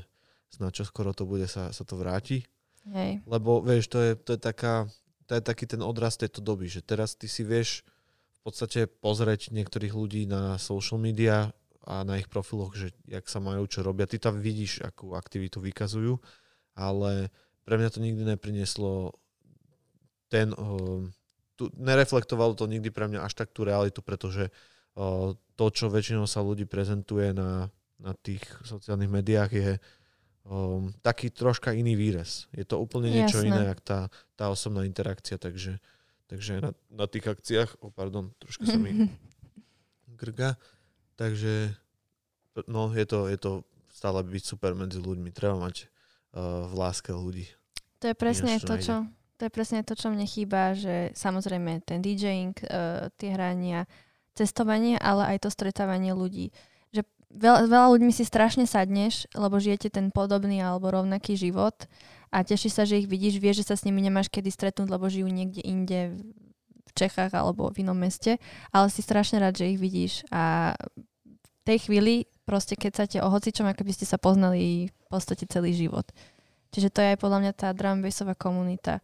[0.55, 2.47] snad čo skoro to bude, sa, sa to vráti.
[2.87, 3.25] Hej.
[3.27, 4.87] Lebo vieš, to je, to je taká,
[5.27, 7.83] to je taký ten odraz tejto doby, že teraz ty si vieš
[8.39, 13.41] v podstate pozrieť niektorých ľudí na social media a na ich profiloch, že jak sa
[13.41, 14.09] majú, čo robia.
[14.09, 16.17] Ty tam vidíš, akú aktivitu vykazujú,
[16.77, 17.33] ale
[17.65, 19.17] pre mňa to nikdy neprinieslo
[20.29, 21.05] ten, uh,
[21.57, 26.29] tu, nereflektovalo to nikdy pre mňa až tak tú realitu, pretože uh, to, čo väčšinou
[26.29, 27.69] sa ľudí prezentuje na,
[28.01, 29.71] na tých sociálnych médiách je
[30.49, 32.49] um, taký troška iný výraz.
[32.53, 33.49] Je to úplne niečo Jasné.
[33.49, 34.01] iné, jak tá,
[34.37, 35.81] tá osobná interakcia, takže,
[36.29, 39.09] takže na, na tých akciách, oh, pardon, troška sa mi
[40.21, 40.57] grga,
[41.17, 41.75] takže
[42.69, 43.53] no, je to, je to
[43.91, 45.31] stále byť super medzi ľuďmi.
[45.33, 45.89] Treba mať
[46.37, 47.49] uh, v láske ľudí.
[48.05, 48.97] To je presne Ináč to čo,
[49.41, 53.89] to je presne to, čo mne chýba, že samozrejme ten DJing, uh, tie hrania,
[54.35, 56.51] cestovanie, ale aj to stretávanie ľudí.
[56.51, 56.74] Že
[57.35, 61.75] veľa, veľa ľuďmi si strašne sadneš, lebo žijete ten podobný alebo rovnaký život
[62.31, 65.11] a tešíš sa, že ich vidíš, vieš, že sa s nimi nemáš kedy stretnúť, lebo
[65.11, 66.15] žijú niekde inde
[66.85, 68.39] v Čechách alebo v inom meste,
[68.71, 70.75] ale si strašne rád, že ich vidíš a
[71.35, 75.49] v tej chvíli proste keď sa o hocičom, ako by ste sa poznali v podstate
[75.49, 76.05] celý život.
[76.71, 79.01] Čiže to je aj podľa mňa tá drum bassová komunita.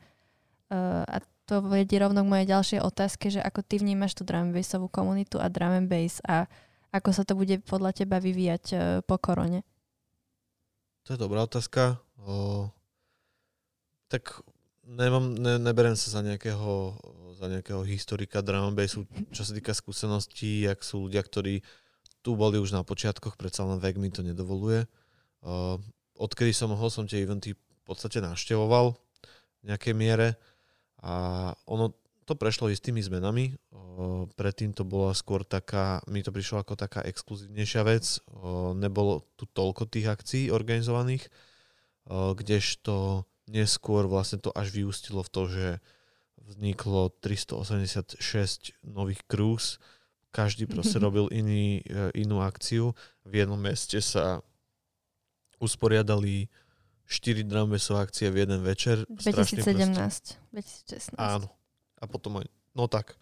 [0.71, 4.55] Uh, a to vedie rovno k mojej ďalšej otázke, že ako ty vnímaš tú drum
[4.55, 6.47] bassovú komunitu a drum and bass a
[6.91, 9.63] ako sa to bude podľa teba vyvíjať uh, po korone?
[11.09, 11.99] To je dobrá otázka.
[12.21, 12.69] O,
[14.13, 14.45] tak
[14.85, 16.99] nemám, ne, neberiem sa za nejakého,
[17.41, 21.65] za nejakého historika drum and bassu, čo sa týka skúseností, jak sú ľudia, ktorí
[22.21, 24.85] tu boli už na počiatkoch, predsa len vek mi to nedovoluje.
[25.41, 25.81] O,
[26.21, 28.93] odkedy som mohol, som tie eventy v podstate navštevoval
[29.61, 30.37] v nejakej miere
[31.01, 31.97] a ono
[32.31, 33.59] to prešlo istými zmenami.
[33.75, 38.23] O, predtým to bola skôr taká, mi to prišlo ako taká exkluzívnejšia vec.
[38.31, 41.27] O, nebolo tu toľko tých akcií organizovaných,
[42.07, 45.67] o, kdežto neskôr vlastne to až vyústilo v to, že
[46.39, 48.23] vzniklo 386
[48.87, 49.83] nových cruise,
[50.31, 52.95] každý proste robil iný, e, inú akciu.
[53.27, 54.39] V jednom meste sa
[55.59, 56.47] usporiadali
[57.11, 59.03] 4 drumbasové akcie v jeden večer.
[59.19, 61.19] Strašne 2017, proste- 2016.
[61.19, 61.60] Áno.
[62.01, 63.15] A potom aj, no tak.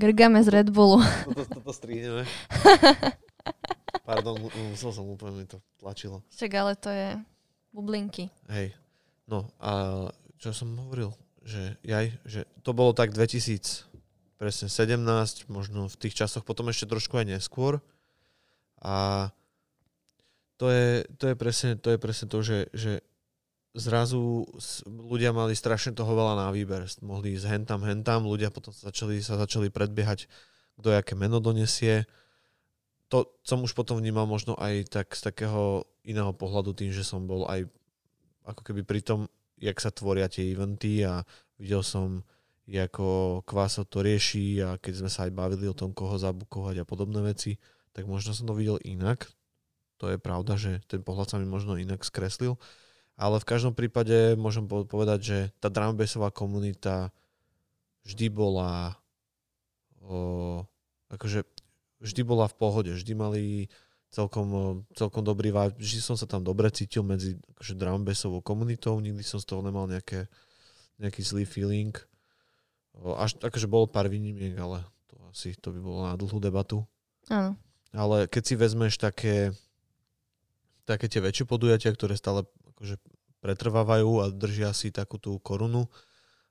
[0.00, 1.02] Grgame z Red Bullu.
[1.26, 2.24] Toto, toto strihneme.
[4.08, 6.22] Pardon, mu- musel som úplne, mi to tlačilo.
[6.30, 7.18] Však ale to je
[7.74, 8.30] bublinky.
[8.48, 8.72] Hej.
[9.26, 10.06] No a
[10.38, 11.10] čo som hovoril?
[11.42, 13.86] Že, jaj, že to bolo tak 2000,
[14.38, 17.82] presne 17, možno v tých časoch, potom ešte trošku aj neskôr.
[18.82, 19.28] A
[20.56, 22.92] to je, to je, presne, to, je presne to, že, že
[23.76, 24.48] zrazu
[24.88, 26.88] ľudia mali strašne toho veľa na výber.
[27.04, 30.26] Mohli ísť hentam, hentam, ľudia potom sa začali, sa začali predbiehať,
[30.80, 32.08] kto aké meno donesie.
[33.12, 37.28] To som už potom vnímal možno aj tak z takého iného pohľadu tým, že som
[37.28, 37.68] bol aj
[38.48, 39.20] ako keby pri tom,
[39.60, 41.22] jak sa tvoria tie eventy a
[41.60, 42.24] videl som,
[42.66, 46.88] ako Kváso to rieši a keď sme sa aj bavili o tom, koho zabukovať a
[46.88, 47.60] podobné veci,
[47.94, 49.28] tak možno som to videl inak.
[50.02, 52.60] To je pravda, že ten pohľad sa mi možno inak skreslil.
[53.16, 57.08] Ale v každom prípade môžem po- povedať, že tá drumbassová komunita
[58.04, 59.00] vždy bola
[60.04, 60.62] o,
[61.08, 61.42] akože
[62.04, 63.42] vždy bola v pohode, vždy mali
[64.12, 69.24] celkom, celkom dobrý vibe, vždy som sa tam dobre cítil medzi akože drumbassovou komunitou, nikdy
[69.24, 70.28] som z toho nemal nejaké,
[71.00, 71.96] nejaký zlý feeling.
[72.96, 76.84] O, až akože bolo pár výnimiek, ale to asi to by bolo na dlhú debatu.
[77.32, 77.56] Áno.
[77.96, 79.56] Ale keď si vezmeš také,
[80.84, 82.44] také tie väčšie podujatia, ktoré stále
[82.76, 83.00] akože
[83.40, 85.88] pretrvávajú a držia si takú tú korunu,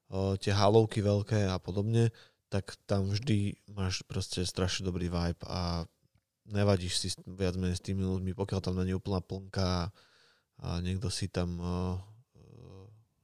[0.10, 2.10] o, tie halovky veľké a podobne,
[2.50, 5.86] tak tam vždy máš proste strašne dobrý vibe a
[6.46, 9.90] nevadíš si viac menej s tými ľuďmi, pokiaľ tam není úplná plnka
[10.62, 12.00] a niekto si tam o,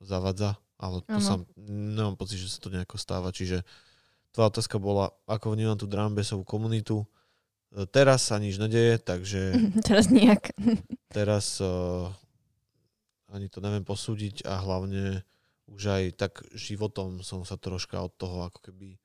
[0.01, 1.23] zavadza, ale to Áno.
[1.23, 3.61] sa, nemám pocit, že sa to nejako stáva, čiže
[4.33, 7.05] tvoja otázka bola, ako vnímam tú drumbassovú komunitu.
[7.75, 9.53] E, Teraz sa nič nedeje, takže
[9.87, 10.55] Teraz nejak.
[11.13, 12.09] teraz uh,
[13.32, 15.24] ani to neviem posúdiť a hlavne
[15.72, 19.00] už aj tak životom som sa troška od toho ako keby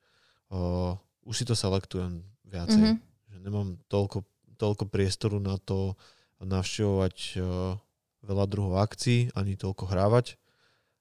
[0.51, 2.83] uh, už si to selektujem viacej.
[2.83, 2.97] Mhm.
[3.31, 4.27] Že nemám toľko,
[4.59, 5.95] toľko priestoru na to
[6.43, 7.79] navštevovať uh,
[8.27, 10.37] veľa druhov akcií, ani toľko hrávať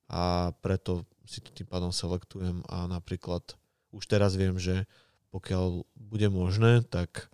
[0.06, 3.58] a preto si to tým pádom selektujem a napríklad
[3.90, 4.86] už teraz viem, že
[5.34, 7.28] pokiaľ bude možné, tak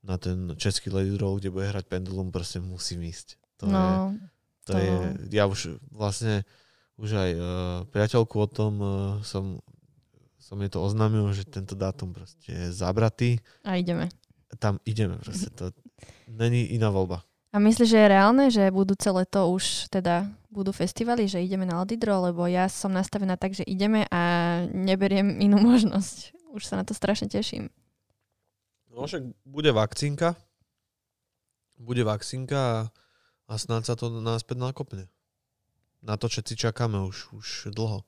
[0.00, 3.36] na ten český Lady Roll, kde bude hrať Pendulum, proste musím ísť.
[3.60, 4.33] To je, No, to
[4.72, 4.92] to- je,
[5.36, 6.44] ja už vlastne
[6.96, 7.44] už aj uh,
[7.90, 8.90] priateľku o tom uh,
[9.26, 9.58] som,
[10.38, 14.08] som jej to oznámil, že tento dátum proste je zabratý a ideme.
[14.62, 15.50] tam ideme proste.
[15.58, 15.74] To
[16.30, 17.26] není iná voľba.
[17.54, 21.78] A myslíš, že je reálne, že budúce leto už teda budú festivaly, že ideme na
[21.78, 24.22] Aldidro, lebo ja som nastavená tak, že ideme a
[24.74, 26.34] neberiem inú možnosť.
[26.50, 27.70] Už sa na to strašne teším.
[28.90, 30.38] No však bude vakcínka.
[31.78, 32.78] Bude vakcínka a,
[33.44, 35.04] a snáď sa to náspäť nakopne.
[36.04, 38.04] Na to všetci čakáme už, už dlho.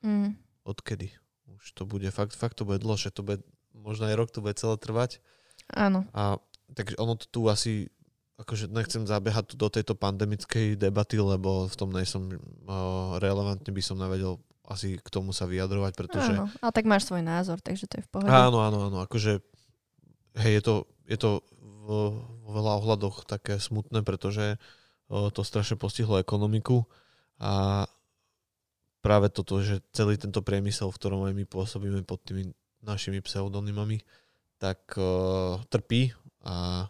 [0.00, 0.36] Mm.
[0.64, 1.12] Odkedy?
[1.60, 3.44] Už to bude, fakt, fakt to bude dlho, že to bude,
[3.76, 5.20] možno aj rok to bude celé trvať.
[5.72, 6.08] Áno.
[6.16, 6.40] A
[6.72, 7.92] takže ono to tu asi,
[8.40, 13.82] akože nechcem zabiehať tu do tejto pandemickej debaty, lebo v tom nejsom uh, relevantne by
[13.84, 16.32] som nevedel asi k tomu sa vyjadrovať, pretože...
[16.32, 18.32] Áno, ale tak máš svoj názor, takže to je v pohode.
[18.32, 19.44] Áno, áno, áno, akože
[20.40, 24.56] hej, je to, je to v, vo veľa ohľadoch také smutné, pretože
[25.08, 26.88] to strašne postihlo ekonomiku
[27.36, 27.84] a
[29.04, 34.00] práve toto, že celý tento priemysel, v ktorom aj my pôsobíme pod tými našimi pseudonymami,
[34.56, 36.88] tak uh, trpí a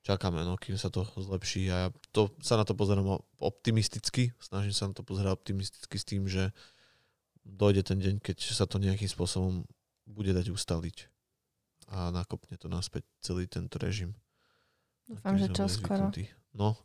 [0.00, 4.72] čakáme, no, kým sa to zlepší a ja to, sa na to pozerám optimisticky, snažím
[4.72, 6.56] sa na to pozerať optimisticky s tým, že
[7.44, 9.68] dojde ten deň, keď sa to nejakým spôsobom
[10.08, 10.96] bude dať ustaliť
[11.90, 14.16] a nakopne to naspäť celý tento režim.
[15.10, 16.14] Dúfam, že čo skoro.
[16.54, 16.78] No.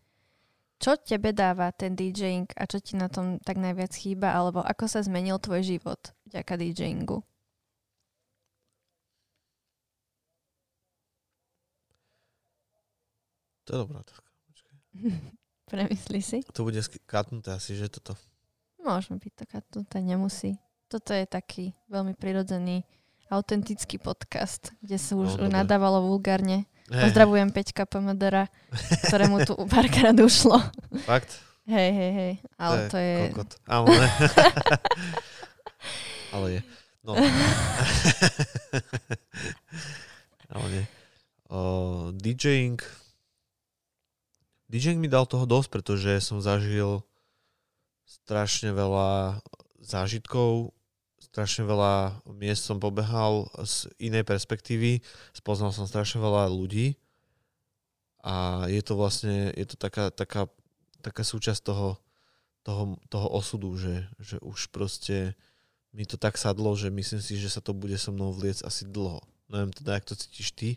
[0.82, 4.90] Čo tebe dáva ten DJing a čo ti na tom tak najviac chýba, alebo ako
[4.90, 7.22] sa zmenil tvoj život vďaka DJingu?
[13.66, 14.30] To je dobrá otázka.
[15.70, 16.40] Premyslí si?
[16.54, 18.14] To bude katnuté asi, že toto.
[18.82, 20.62] Môžeme byť to katnuté, nemusí.
[20.86, 22.86] Toto je taký veľmi prirodzený,
[23.34, 26.70] autentický podcast, kde sa už no, nadávalo vulgárne.
[26.86, 28.46] Pozdravujem Peťka Pomodora,
[29.10, 30.62] ktorému tu párkrát ušlo.
[31.10, 31.42] Fakt?
[31.66, 32.34] Hej, hej, hej.
[32.62, 33.34] Ale to je...
[33.34, 33.58] To je...
[33.66, 34.10] Ale ne.
[36.36, 36.62] Ale je.
[37.02, 37.18] No.
[40.54, 40.86] Ale nie.
[41.50, 42.78] Uh, DJing
[44.70, 47.06] DJing mi dal toho dosť, pretože som zažil
[48.06, 49.42] strašne veľa
[49.82, 50.74] zážitkov,
[51.36, 55.04] strašne veľa miest som pobehal z inej perspektívy,
[55.36, 56.96] spoznal som strašne veľa ľudí
[58.24, 60.48] a je to vlastne, je to taká, taká,
[61.04, 62.00] taká súčasť toho,
[62.64, 65.36] toho, toho osudu, že, že už proste
[65.92, 68.88] mi to tak sadlo, že myslím si, že sa to bude so mnou vliec asi
[68.88, 69.20] dlho.
[69.52, 70.70] Neviem teda, jak to cítiš ty,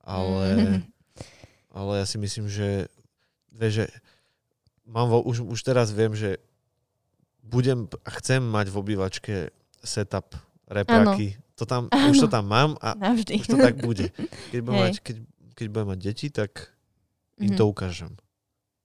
[0.00, 0.80] ale,
[1.76, 2.88] ale ja si myslím, že
[3.52, 3.86] vieš, že
[4.88, 6.40] mám vo, už, už teraz viem, že
[7.44, 9.36] budem a chcem mať v obývačke
[9.84, 10.34] setup
[10.66, 11.36] repraky.
[11.54, 12.10] To tam, ano.
[12.10, 13.38] už to tam mám a Navždy.
[13.38, 14.10] už to tak bude.
[14.50, 15.16] Keď budem, mať, keď,
[15.54, 16.74] keď budem mať deti, tak
[17.38, 17.58] im mm-hmm.
[17.58, 18.12] to ukážem.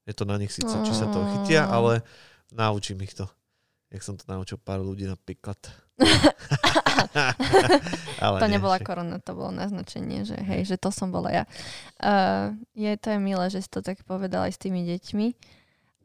[0.05, 2.05] Je to na nich síce, či sa to chytia, ale
[2.53, 3.25] naučím ich to.
[3.89, 5.57] Jak som to naučil pár ľudí napríklad.
[8.23, 8.85] Ale to nie, nebola však.
[8.85, 11.43] korona, to bolo naznačenie, že hej, že to som bola ja.
[11.97, 15.27] Uh, je to je milé, že si to tak povedal aj s tými deťmi.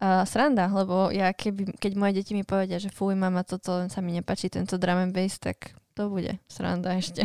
[0.02, 4.00] Uh, sranda, lebo ja keby, keď moje deti mi povedia, že fuj mama, toto sa
[4.02, 7.22] mi nepačí, tento drum and bass, tak to bude sranda ešte.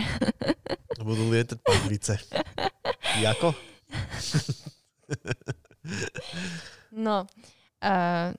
[1.02, 2.22] Budú lietať padlice.
[3.26, 3.58] Jako?
[7.06, 7.26] no,
[7.82, 8.30] uh,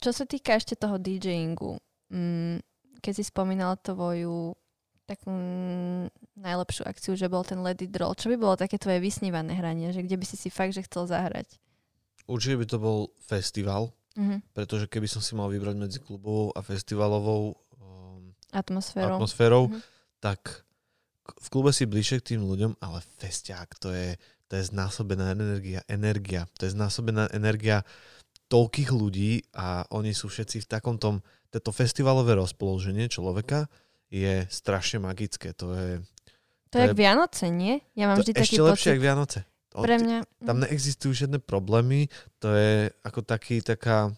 [0.00, 1.76] čo sa týka ešte toho DJingu,
[2.08, 2.64] mm,
[3.04, 4.56] keď si spomínal tvoju
[5.04, 5.28] takú
[6.38, 8.14] najlepšiu akciu, že bol ten Let It Roll.
[8.14, 11.10] Čo by bolo také tvoje vysnívané hranie, že kde by si si fakt, že chcel
[11.10, 11.58] zahrať?
[12.30, 14.38] Určite by to bol festival, uh-huh.
[14.54, 19.82] pretože keby som si mal vybrať medzi klubovou a festivalovou um, atmosférou, atmosférou uh-huh.
[20.22, 20.62] tak
[21.26, 24.14] v klube si bližšie k tým ľuďom, ale festiák, to je,
[24.50, 27.86] to je znásobená energia, energia, to je znásobená energia
[28.50, 33.70] toľkých ľudí a oni sú všetci v takom tom, toto festivalové rozpoloženie človeka
[34.10, 35.54] je strašne magické.
[35.58, 36.02] To je...
[36.70, 37.78] To, to je, je Vianoce, nie?
[37.94, 39.38] Ja mám vždy taký ešte lepšie ako Vianoce.
[39.70, 40.26] Pre mňa...
[40.42, 40.62] Tam mm.
[40.66, 42.10] neexistujú žiadne problémy,
[42.42, 44.10] to je ako taký, taká,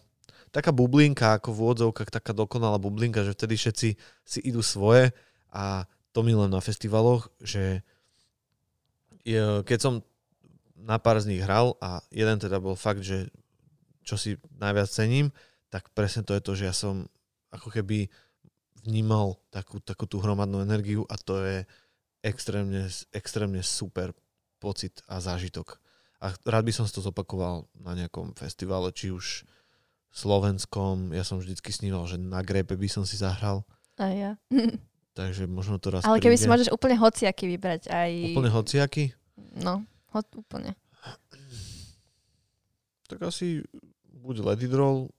[0.49, 3.89] taká bublinka, ako v úvodzovkách, taká dokonalá bublinka, že vtedy všetci
[4.25, 5.13] si idú svoje
[5.53, 7.85] a to milujem na festivaloch, že
[9.21, 9.93] je, keď som
[10.73, 13.29] na pár z nich hral a jeden teda bol fakt, že
[14.03, 15.31] čo si najviac cením,
[15.71, 17.07] tak presne to je to, že ja som
[17.53, 18.11] ako keby
[18.83, 21.57] vnímal takú, takú tú hromadnú energiu a to je
[22.25, 24.11] extrémne, extrémne super
[24.63, 25.83] pocit a zážitok.
[26.23, 29.43] A rád by som si to zopakoval na nejakom festivale, či už
[30.15, 31.11] slovenskom.
[31.11, 33.67] Ja som vždycky sníval, že na grepe by som si zahral.
[33.99, 34.31] A ja.
[35.19, 36.47] Takže možno to raz Ale keby príde.
[36.47, 37.91] si môžeš úplne hociaky vybrať.
[37.91, 38.11] Aj...
[38.33, 39.13] Úplne hociaky?
[39.59, 39.83] No,
[40.15, 40.79] ho, úplne.
[43.11, 43.61] Tak asi
[44.09, 45.11] buď Let It Roll,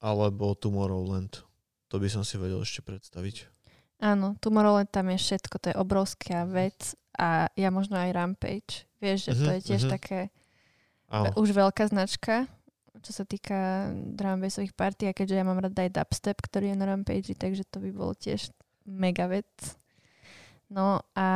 [0.00, 1.44] alebo Tomorrowland.
[1.92, 3.50] To by som si vedel ešte predstaviť.
[4.00, 9.18] Áno, Tomorrowland tam je všetko, to je obrovská vec a ja možno aj Rampage, Vieš,
[9.28, 9.90] že to Mhm, je tiež mhm.
[9.90, 10.20] také
[11.10, 11.34] Áno.
[11.34, 12.46] už veľká značka,
[13.02, 16.76] čo sa týka drum bassových partí a keďže ja mám rada aj dubstep, ktorý je
[16.78, 18.54] na Rampage, takže to by bolo tiež
[18.86, 19.50] mega vec.
[20.70, 21.26] No a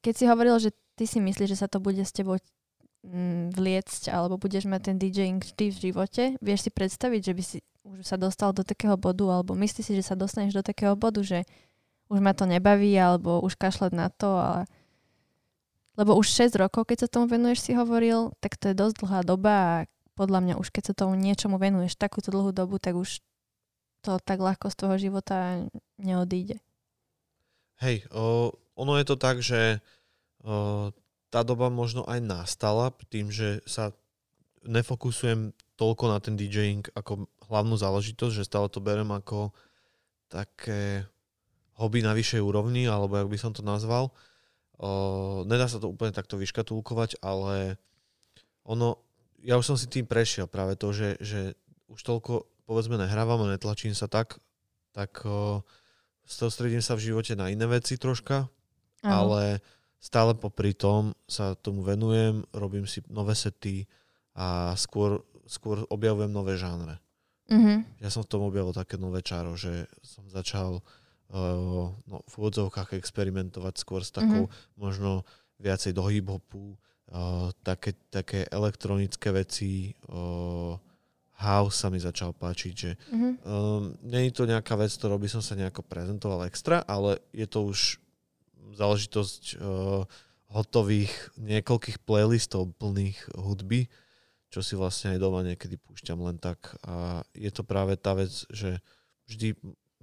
[0.00, 2.38] keď si hovoril, že ty si myslíš, že sa to bude s tebou
[3.04, 7.42] mm, vliecť alebo budeš mať ten DJing vždy v živote, vieš si predstaviť, že by
[7.42, 10.96] si už sa dostal do takého bodu alebo myslíš si, že sa dostaneš do takého
[10.96, 11.44] bodu, že
[12.08, 14.64] už ma to nebaví alebo už kašľať na to ale
[15.94, 19.20] lebo už 6 rokov, keď sa tomu venuješ, si hovoril, tak to je dosť dlhá
[19.22, 19.74] doba a
[20.14, 23.22] podľa mňa už keď sa tomu niečomu venuješ takúto dlhú dobu, tak už
[24.02, 25.64] to tak ľahko z tvojho života
[25.98, 26.60] neodíde.
[27.82, 29.82] Hej, o, ono je to tak, že
[30.44, 30.90] o,
[31.32, 33.90] tá doba možno aj nastala tým, že sa
[34.62, 39.50] nefokusujem toľko na ten DJing ako hlavnú záležitosť, že stále to berem ako
[40.30, 41.04] také
[41.74, 44.14] hobby na vyššej úrovni, alebo jak by som to nazval.
[44.78, 47.78] O, nedá sa to úplne takto vyškatulkovať, ale
[48.66, 48.98] ono,
[49.44, 51.54] ja už som si tým prešiel práve to, že, že
[51.86, 54.42] už toľko povedzme nehrávam a netlačím sa tak,
[54.90, 55.62] tak o,
[56.26, 58.50] sústredím sa v živote na iné veci troška,
[59.04, 59.12] Áno.
[59.30, 59.62] ale
[60.02, 63.86] stále popri tom sa tomu venujem, robím si nové sety
[64.34, 66.98] a skôr, skôr objavujem nové žánre.
[67.52, 68.00] Mhm.
[68.00, 70.80] Ja som v tom objavil také nové čaro, že som začal
[71.32, 75.24] no, v úvodzovkách experimentovať skôr s takou možno
[75.58, 80.76] viacej do hip-hopu, uh, také, také elektronické veci, uh,
[81.34, 83.30] house sa mi začal páčiť, že Mhm.
[83.42, 87.66] Um, Není to nejaká vec, ktorou by som sa nejako prezentoval extra, ale je to
[87.66, 87.98] už
[88.74, 90.06] záležitosť uh,
[90.54, 93.90] hotových niekoľkých playlistov plných hudby,
[94.54, 96.78] čo si vlastne aj doma niekedy púšťam len tak.
[96.86, 98.78] A je to práve tá vec, že
[99.26, 99.58] vždy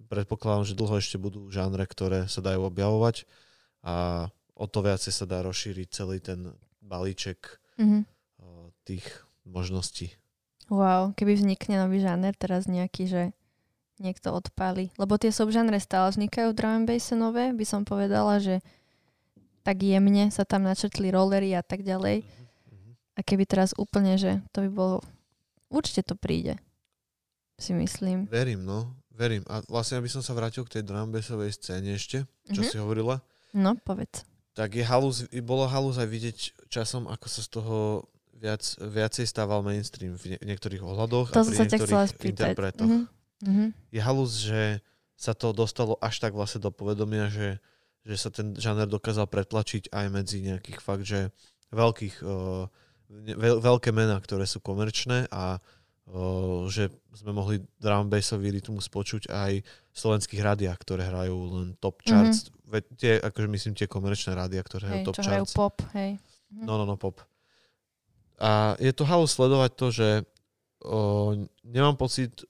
[0.09, 3.25] predpokladám, že dlho ešte budú žánre, ktoré sa dajú objavovať
[3.81, 8.05] a o to viacej sa dá rozšíriť celý ten balíček Mhm.
[8.05, 9.05] uh, tých
[9.45, 10.13] možností.
[10.71, 13.23] Wow, keby vznikne nový žáner, teraz nejaký, že
[13.99, 14.93] niekto odpáli.
[14.95, 18.63] Lebo tie subžánre stále vznikajú v drum and basse nové, by som povedala, že
[19.61, 22.23] tak jemne sa tam načrtli rollery a tak ďalej.
[22.71, 22.91] Mhm.
[23.17, 24.97] A keby teraz úplne, že to by bolo...
[25.71, 26.59] Určite to príde,
[27.55, 28.27] si myslím.
[28.27, 28.91] Verím, no.
[29.21, 29.43] Verím.
[29.45, 32.67] A vlastne, aby som sa vrátil k tej drumbassovej scéne ešte, čo Mhm.
[32.67, 33.21] si hovorila,
[33.53, 34.25] No, povedz.
[34.51, 37.77] tak je halus, bolo halus aj vidieť časom, ako sa z toho
[38.33, 42.89] viac, viacej stával mainstream v ne- niektorých ohľadoch To a pri sa niektorých interpretoch.
[42.89, 43.05] Mhm.
[43.43, 43.65] Mhm.
[43.89, 44.81] Je halus, že
[45.13, 47.61] sa to dostalo až tak vlastne do povedomia, že,
[48.01, 51.29] že sa ten žáner dokázal pretlačiť aj medzi nejakých fakt, že
[51.69, 52.65] veľkých, uh,
[53.13, 55.61] veľ, veľké mená, ktoré sú komerčné a
[56.67, 62.03] že sme mohli drum bassový rytmus počuť aj v slovenských rádiách, ktoré hrajú len top
[62.03, 62.51] charts.
[62.51, 62.95] Mm-hmm.
[62.99, 65.55] Tie, akože myslím tie komerčné rádia, ktoré hrajú Hej, top čo hrajú charts.
[65.55, 66.11] pop, hej.
[66.51, 66.63] Mhm.
[66.67, 67.23] No, no, no, pop.
[68.41, 70.09] A je to halus sledovať to, že
[70.83, 70.99] o,
[71.63, 72.43] nemám pocit,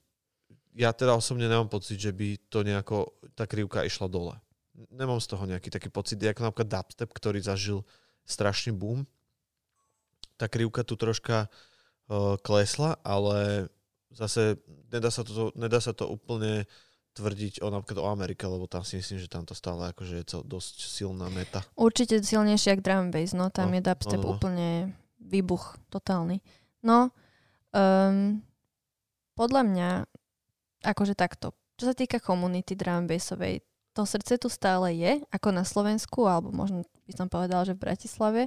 [0.74, 4.34] ja teda osobne nemám pocit, že by to nejako, tá krivka išla dole.
[4.90, 7.84] Nemám z toho nejaký taký pocit, ako napríklad dubstep, ktorý zažil
[8.24, 9.04] strašný boom.
[10.40, 11.46] Tá krivka tu troška
[12.42, 13.68] klesla, ale
[14.12, 14.60] zase
[14.92, 16.68] nedá sa to, nedá sa to úplne
[17.12, 20.24] tvrdiť o napríklad o Amerike, lebo tam si myslím, že tam to stále akože je
[20.24, 21.60] cel, dosť silná meta.
[21.76, 24.32] Určite silnejšie ako drum bass, no tam No, je dubstep no, no, no.
[24.36, 24.68] úplne
[25.20, 26.40] výbuch totálny.
[26.80, 27.12] No,
[27.76, 28.40] um,
[29.36, 29.88] podľa mňa,
[30.88, 33.60] akože takto, čo sa týka komunity drum bassovej,
[33.92, 37.84] to srdce tu stále je, ako na Slovensku, alebo možno by som povedala, že v
[37.84, 38.42] Bratislave,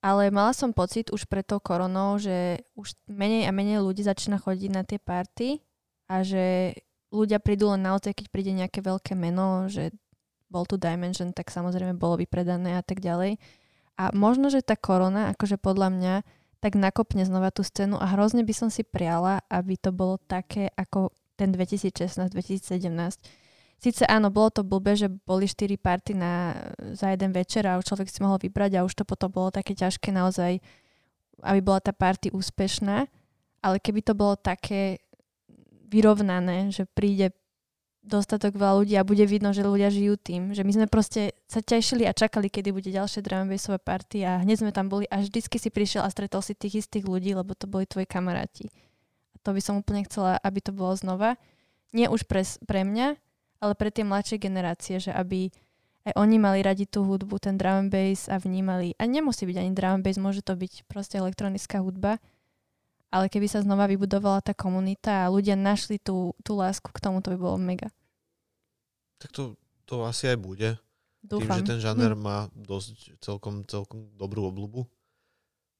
[0.00, 4.40] ale mala som pocit už pred tou koronou, že už menej a menej ľudí začína
[4.40, 5.60] chodiť na tie party
[6.08, 6.74] a že
[7.12, 9.92] ľudia prídu len naozaj, keď príde nejaké veľké meno, že
[10.50, 13.38] bol tu Dimension, tak samozrejme bolo vypredané a tak ďalej.
[14.00, 16.14] A možno, že tá korona, akože podľa mňa,
[16.60, 20.72] tak nakopne znova tú scénu a hrozne by som si priala, aby to bolo také
[20.76, 22.88] ako ten 2016-2017.
[23.80, 26.52] Sice áno, bolo to blbé, že boli 4 party na,
[26.92, 30.12] za jeden večer a človek si mohol vybrať a už to potom bolo také ťažké
[30.12, 30.60] naozaj,
[31.40, 33.08] aby bola tá party úspešná.
[33.64, 35.00] Ale keby to bolo také
[35.88, 37.32] vyrovnané, že príde
[38.04, 41.60] dostatok veľa ľudí a bude vidno, že ľudia žijú tým, že my sme proste sa
[41.60, 45.04] tešili a čakali, kedy bude ďalšie drum and bassové party a hneď sme tam boli
[45.12, 48.72] a vždycky si prišiel a stretol si tých istých ľudí, lebo to boli tvoji kamaráti.
[49.32, 51.36] A to by som úplne chcela, aby to bolo znova.
[51.92, 53.20] Nie už pre, pre mňa,
[53.60, 55.52] ale pre tie mladšie generácie, že aby
[56.08, 58.96] aj oni mali radi tú hudbu, ten drum and bass a vnímali.
[58.96, 62.16] A nemusí byť ani drum and bass, môže to byť proste elektronická hudba.
[63.12, 67.20] Ale keby sa znova vybudovala tá komunita a ľudia našli tú, tú lásku k tomu,
[67.20, 67.90] to by bolo mega.
[69.20, 69.42] Tak to,
[69.84, 70.78] to asi aj bude.
[71.20, 71.60] Dúfam.
[71.60, 72.22] Tým, že ten žáner Hm.
[72.22, 74.88] má dosť celkom, celkom dobrú obľubu.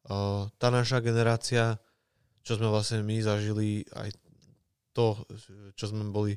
[0.05, 1.81] Uh, tá naša generácia,
[2.45, 4.12] čo sme vlastne my zažili, aj
[4.91, 5.22] to,
[5.78, 6.34] čo sme boli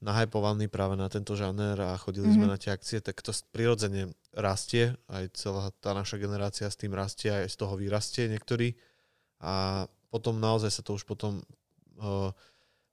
[0.00, 2.52] nahypovaní práve na tento žáner a chodili sme Mhm.
[2.52, 7.30] na tie akcie, tak to prirodzene rastie, aj celá tá naša generácia s tým rastie,
[7.30, 8.74] aj z toho vyrastie niektorí.
[9.38, 11.42] A potom naozaj sa to už potom
[11.98, 12.30] uh,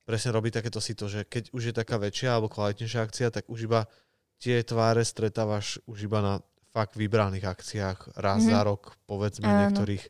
[0.06, 3.50] presne robí takéto si to, že keď už je taká väčšia alebo kvalitnejšia akcia, tak
[3.50, 3.90] už iba
[4.38, 6.34] tie tváre stretávaš už iba na
[6.70, 8.50] fakt vybraných akciách raz Mhm.
[8.54, 9.60] za rok, povedzme Áno.
[9.66, 10.06] niektorých.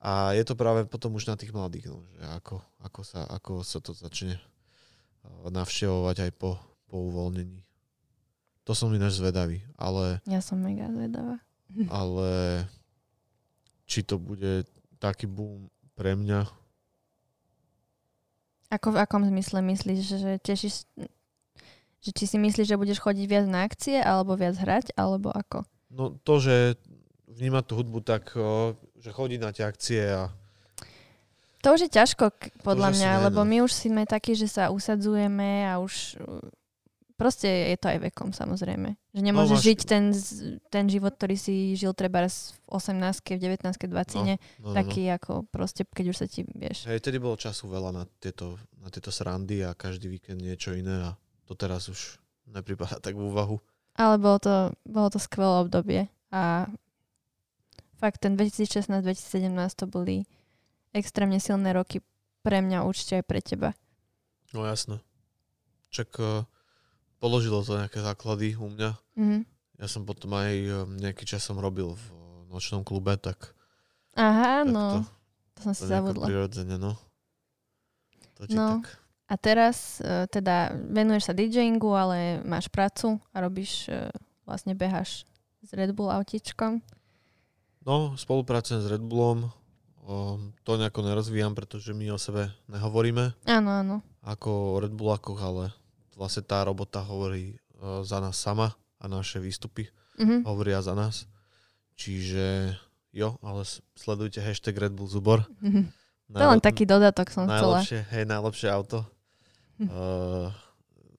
[0.00, 3.64] A je to práve potom už na tých mladých, no, že ako, ako, sa, ako
[3.64, 7.64] sa to začne uh, navštevovať aj po, po uvoľnení.
[8.66, 11.40] To som ináč zvedavý, ale, Ja som mega zvedavá.
[11.90, 12.62] ale
[13.86, 14.66] či to bude
[14.98, 16.44] taký boom pre mňa,
[18.66, 20.90] Ako v akom zmysle myslíš, že tešíš,
[22.02, 25.64] že či si myslíš, že budeš chodiť viac na akcie, alebo viac hrať, alebo ako?
[25.88, 26.76] no to, že
[27.30, 28.34] vnímať tú hudbu tak,
[29.06, 30.26] že chodí na tie akcie a
[31.62, 32.34] To už je ťažko,
[32.66, 33.48] podľa asi mňa, ne, lebo no.
[33.48, 36.42] my už sme takí, že sa usadzujeme a už uh,
[37.14, 38.98] proste je to aj vekom samozrejme.
[39.14, 40.04] Že nemôžeš máš- žiť ten,
[40.68, 44.34] ten život, ktorý si žil treba raz v 18 v 19 20 no,
[44.66, 46.86] no, taký ako proste, keď už sa ti, vieš.
[46.90, 51.14] Hej, tedy bolo času veľa na tieto, na tieto srandy a každý víkend niečo iné
[51.14, 53.62] a to teraz už nepripadá tak v úvahu.
[53.96, 54.54] Ale bolo to,
[54.84, 56.68] bolo to skvelé obdobie a
[57.96, 60.24] fakt ten 2016-2017 to boli
[60.92, 62.00] extrémne silné roky
[62.40, 63.70] pre mňa určite aj pre teba.
[64.54, 65.02] No jasné.
[65.90, 66.46] Čak uh,
[67.18, 68.90] položilo to nejaké základy u mňa.
[69.16, 69.38] Mhm.
[69.76, 72.16] Ja som potom aj uh, nejaký čas som robil v uh,
[72.48, 73.52] nočnom klube, tak,
[74.16, 74.98] Aha, tak no, to,
[75.52, 76.24] to som si to zabudla.
[76.24, 76.96] prirodzene, no.
[78.36, 78.80] To ti No.
[78.80, 78.96] tak.
[79.26, 84.06] A teraz e, teda venuješ sa DJingu, ale máš prácu a robíš, e,
[84.46, 85.26] vlastne beháš
[85.66, 86.78] s Red Bull autičkom.
[87.86, 89.46] No, spolupracujem s Red Bullom.
[90.02, 93.96] Um, to nejako nerozvíjam, pretože my o sebe nehovoríme Áno, áno.
[94.22, 95.74] ako o Red Bullakoch, ale
[96.14, 100.42] vlastne tá robota hovorí uh, za nás sama a naše výstupy Mhm.
[100.42, 101.26] hovoria za nás.
[101.94, 102.72] Čiže
[103.10, 105.44] jo, ale sledujte hashtag Red Bull Zubor.
[105.60, 105.90] Mhm.
[106.28, 107.78] To je len taký dodatok som chcela.
[107.78, 109.06] najlepšie, hej, najlepšie auto,
[109.78, 109.86] Hm.
[109.86, 110.48] uh,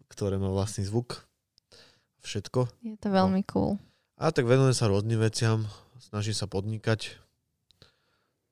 [0.10, 1.24] ktoré má vlastný zvuk.
[2.20, 2.68] Všetko.
[2.82, 3.80] Je to veľmi cool.
[4.16, 5.64] A tak venujem sa rôznym veciam,
[6.00, 7.18] snažím sa podnikať.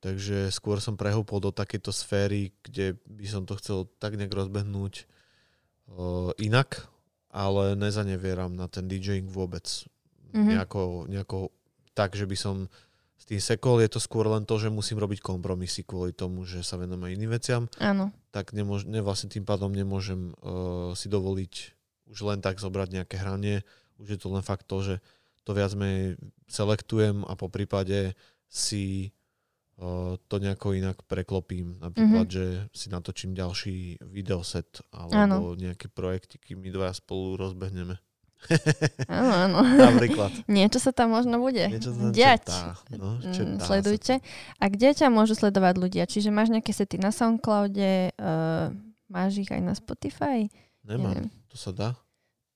[0.03, 5.09] Takže skôr som prehúpol do takejto sféry, kde by som to chcel tak nejak rozbehnúť
[5.89, 6.85] uh, inak,
[7.33, 9.65] ale nezanevieram na ten DJing vôbec.
[10.35, 10.51] Mhm.
[10.53, 11.37] Nejako, nejako
[11.97, 12.55] tak, že by som
[13.15, 13.81] s tým sekol.
[13.81, 17.15] Je to skôr len to, že musím robiť kompromisy kvôli tomu, že sa venujem aj
[17.15, 18.13] iným veciam Áno.
[18.29, 21.53] tak nemôž, ne, vlastne tým pádom nemôžem uh, si dovoliť
[22.13, 23.65] už len tak zobrať nejaké hranie.
[23.97, 24.95] Už je to len fakt to, že
[25.45, 29.13] to viac menej selektujem a po prípade si
[29.75, 31.77] uh, to nejako inak preklopím.
[31.77, 32.33] Napríklad, Mhm.
[32.33, 37.95] že si natočím ďalší videoset alebo nejaké projekty, kým my dvaja spolu rozbehneme.
[39.07, 39.59] Áno, áno.
[39.89, 40.29] Napríklad.
[40.45, 42.43] Niečo sa tam možno bude Niečo sa tam diať.
[42.45, 42.61] četá,
[42.93, 44.13] no, Mm, sa Sledujte.
[44.55, 46.03] A kde ťa môžu sledovať ľudia?
[46.03, 48.69] Čiže máš nejaké sety na Soundcloude, uh,
[49.07, 50.45] máš ich aj na Spotify?
[50.83, 51.27] Nemám, Neviem.
[51.47, 51.89] to sa dá.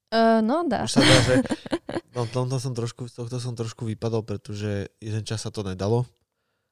[0.10, 0.90] Uh, no dá.
[0.90, 1.36] Už sa dá, že
[2.18, 6.10] no, tomto som trošku, z tohto som trošku vypadol, pretože jeden čas sa to nedalo.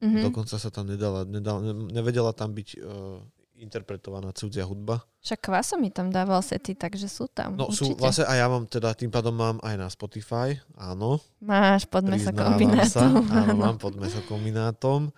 [0.01, 0.29] Mhm.
[0.29, 3.17] Dokonca sa tam nedala, nedala ne- nevedela tam byť uh,
[3.57, 5.01] interpretovaná cudzia hudba.
[5.25, 7.57] Však Kvaso mi tam dával sety, takže sú tam.
[7.57, 8.01] No sú, určite.
[8.01, 11.17] vlastne aj ja mám teda, tým pádom mám aj na Spotify, áno.
[11.41, 15.09] Máš pod meso priznávam sa, áno, mám pod mesokombinátom.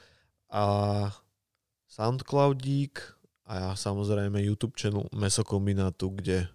[0.50, 0.64] A
[1.92, 6.48] Soundcloudík a ja samozrejme YouTube channel mesokombinátu, kde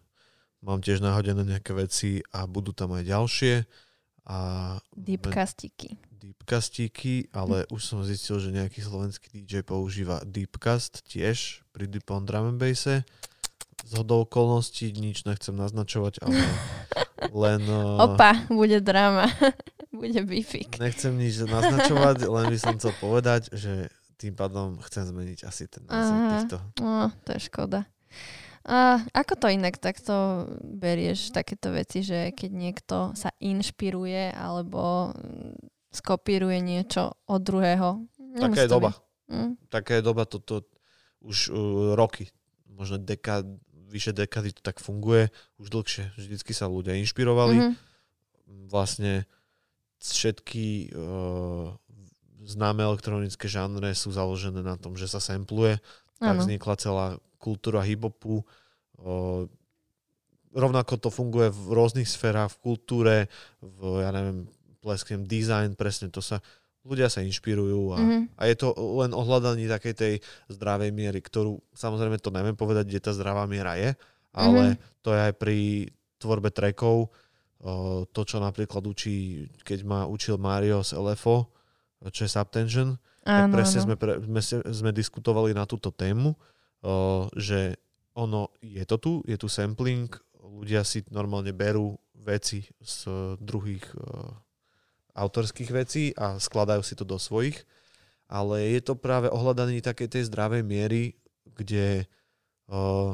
[0.65, 3.55] mám tiež nahodené nejaké veci a budú tam aj ďalšie.
[4.25, 4.39] A
[4.97, 6.01] Deepcastiky.
[6.09, 12.25] Deepcastíky, ale už som zistil, že nejaký slovenský DJ používa Deepcast tiež pri Deep on
[12.25, 13.05] Drum and Basse.
[13.85, 16.41] Z hodou okolností nič nechcem naznačovať, ale
[17.45, 17.61] len...
[17.69, 19.29] Uh, Opa, bude drama.
[19.93, 20.81] bude bifik.
[20.81, 25.85] nechcem nič naznačovať, len by som chcel povedať, že tým pádom chcem zmeniť asi ten
[25.85, 26.31] názov Aha.
[26.33, 26.57] týchto.
[26.81, 27.85] No, to je škoda.
[28.65, 35.93] A ako to inak takto berieš takéto veci, že keď niekto sa inšpiruje alebo mm,
[35.93, 38.09] skopíruje niečo od druhého?
[38.41, 38.91] Taká je doba.
[39.29, 40.65] Mm, Taká je doba, toto
[41.21, 42.33] už uh, roky,
[42.73, 43.45] možno dekád,
[43.93, 45.29] vyše dekády to tak funguje,
[45.61, 46.17] už dlhšie.
[46.17, 47.57] Vždycky sa ľudia inšpirovali.
[47.61, 47.75] mhm.
[48.73, 49.29] vlastne
[50.01, 51.73] všetky uh,
[52.45, 55.81] známe elektronické žánre sú založené na tom, že sa sampluje.
[56.21, 56.41] Tak Áno.
[56.45, 57.07] vznikla celá
[57.45, 58.41] kultúra hip-hopu.
[60.55, 63.17] Rovnako to funguje v rôznych sférach, v kultúre,
[63.61, 64.49] v, ja neviem,
[64.81, 66.41] plesknem design, presne to sa,
[66.85, 68.23] ľudia sa inšpirujú a, mm-hmm.
[68.37, 68.69] a je to
[69.01, 70.15] len ohľadaní takej tej
[70.53, 73.97] zdravej miery, ktorú, samozrejme to neviem povedať, kde tá zdravá miera je,
[74.37, 75.01] ale mm-hmm.
[75.01, 75.59] to je aj pri
[76.21, 77.13] tvorbe trackov,
[78.13, 81.49] to, čo napríklad učí, keď ma učil Mario z LFO,
[82.13, 86.37] čo je Subtension, tak presne Sme, pre, sme, sme diskutovali na túto tému,
[87.35, 87.81] že
[88.13, 93.09] ono, je to tu, je tu sampling, ľudia si normálne berú veci z
[93.41, 93.85] druhých
[95.15, 97.63] autorských vecí a skladajú si to do svojich,
[98.29, 102.07] ale je to práve ohľadanie takej tej zdravej miery, kde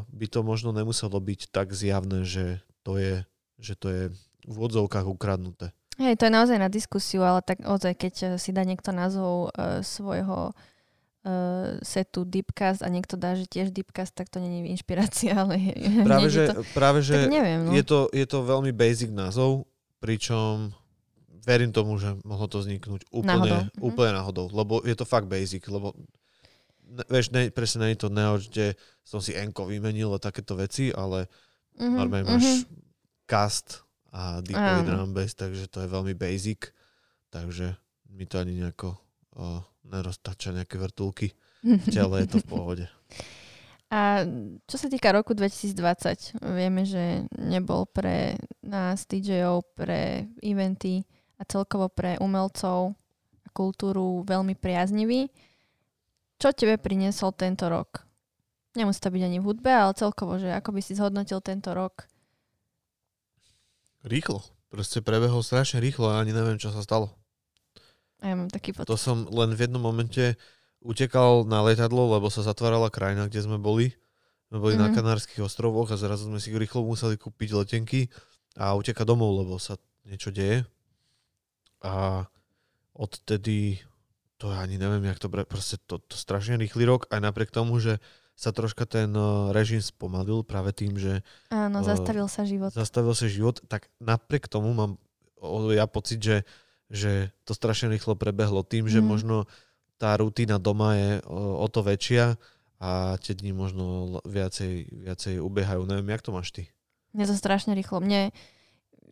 [0.06, 3.26] by to možno nemuselo byť tak zjavné, že to je,
[3.58, 4.02] že to je
[4.46, 5.74] v odzovkách ukradnuté.
[6.00, 9.84] Hej, to je naozaj na diskusiu, ale tak ozaj, keď si dá niekto názov uh,
[9.84, 10.56] svojho
[11.24, 15.60] uh, setu Deepcast a niekto dá, že tiež Deepcast, tak to není inšpirácia, ale
[16.04, 17.72] práve, že, to, práve, že neviem, no.
[17.72, 19.68] je, to, je to veľmi basic názov,
[20.00, 20.72] pričom
[21.44, 23.80] verím tomu, že mohlo to vzniknúť úplne náhodou, mhm.
[23.80, 25.96] úplne náhodou lebo je to fakt basic, lebo
[26.90, 28.74] ne, vieš, ne, presne nie je to neo, kde
[29.06, 31.30] som si enko vymenil a takéto veci, ale
[31.78, 32.76] mm-hmm, normálne máš mm-hmm.
[33.30, 36.74] cast a deepový drum bass, takže to je veľmi basic,
[37.30, 37.78] takže
[38.10, 38.98] mi to ani nejako
[39.38, 41.34] o, neroztača nejaké vrtulky
[41.84, 42.86] v tele, je to v pohode.
[43.90, 44.22] A
[44.70, 51.02] čo sa týka roku 2020, vieme, že nebol pre nás DJov, pre eventy
[51.36, 52.94] a celkovo pre umelcov
[53.42, 55.26] a kultúru veľmi priaznivý.
[56.38, 58.06] Čo tebe priniesol tento rok?
[58.78, 62.06] Nemusí to byť ani v hudbe, ale celkovo, že ako by si zhodnotil tento rok
[64.00, 64.40] Rýchlo.
[64.72, 67.19] Proste prebehol strašne rýchlo a ani neviem, čo sa stalo.
[68.20, 68.88] A ja mám taký pocit.
[68.88, 70.36] To som len v jednom momente
[70.80, 73.92] utekal na letadlo, lebo sa zatvárala krajina, kde sme boli.
[74.48, 74.88] Sme boli mm-hmm.
[74.88, 74.96] na mhm.
[74.96, 78.10] Kanárskych ostrovoch a zrazu sme si rýchlo museli kúpiť letenky
[78.56, 80.66] a utekať domov, lebo sa niečo deje.
[81.80, 82.26] A
[82.92, 83.80] odtedy
[84.40, 87.52] to ja ani neviem, jak to bre, proste to, to strašne rýchly rok, aj napriek
[87.52, 88.00] tomu, že
[88.32, 91.20] sa troška ten eh, režim spomalil práve tým, že...
[91.52, 92.72] Áno, uh, zastavil sa život.
[92.72, 94.96] Zastavil sa život, tak napriek tomu mám
[95.76, 96.36] ja pocit, že,
[96.90, 98.92] že to strašne rýchlo prebehlo tým, mm.
[98.92, 99.06] že mhm.
[99.06, 99.36] možno
[99.96, 102.34] tá rutina doma je o, o to väčšia
[102.80, 105.84] a tie dni možno viacej, viacej ubiehajú.
[105.84, 106.62] Neviem, jak to máš ty?
[107.12, 108.00] Mne to strašne rýchlo.
[108.00, 108.32] Mne,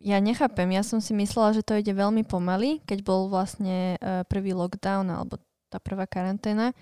[0.01, 4.25] ja nechápem, ja som si myslela, že to ide veľmi pomaly, keď bol vlastne uh,
[4.25, 5.37] prvý lockdown alebo
[5.69, 6.73] tá prvá karanténa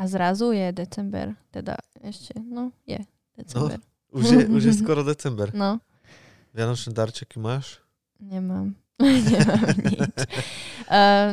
[0.00, 2.96] a zrazu je december, teda ešte, no, je
[3.36, 3.76] december.
[3.76, 5.52] No, už, je, už je skoro december.
[5.52, 5.84] No.
[6.56, 7.84] Vianočné darčeky máš?
[8.16, 8.72] Nemám.
[9.02, 10.00] Nemám nič.
[10.86, 11.30] Uh,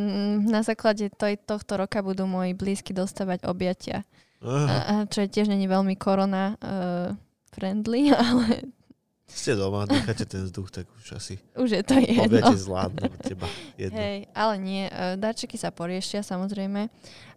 [0.50, 4.04] na základe toj, tohto roka budú moji blízky dostávať objatia.
[4.44, 7.16] Uh, čo je tiež není veľmi korona uh,
[7.56, 8.68] friendly, ale
[9.24, 12.28] ste doma, necháte ten vzduch, tak už asi už je to jedno.
[12.28, 13.48] Objate zvládnu teba
[13.80, 13.98] jedno.
[13.98, 16.92] Hej, ale nie, uh, darčeky sa poriešia samozrejme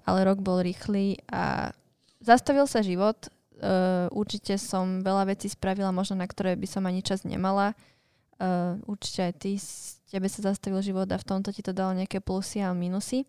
[0.07, 1.75] ale rok bol rýchly a
[2.23, 3.19] zastavil sa život.
[3.57, 7.75] Uh, určite som veľa vecí spravila, možno na ktoré by som ani čas nemala.
[8.39, 9.59] Uh, určite aj ty,
[10.11, 13.27] tebe sa zastavil život a v tomto ti to dalo nejaké plusy a minusy.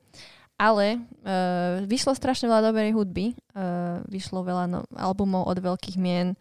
[0.57, 3.37] Ale uh, vyšlo strašne veľa dobrej hudby.
[3.53, 6.33] Uh, vyšlo veľa no, albumov od veľkých mien.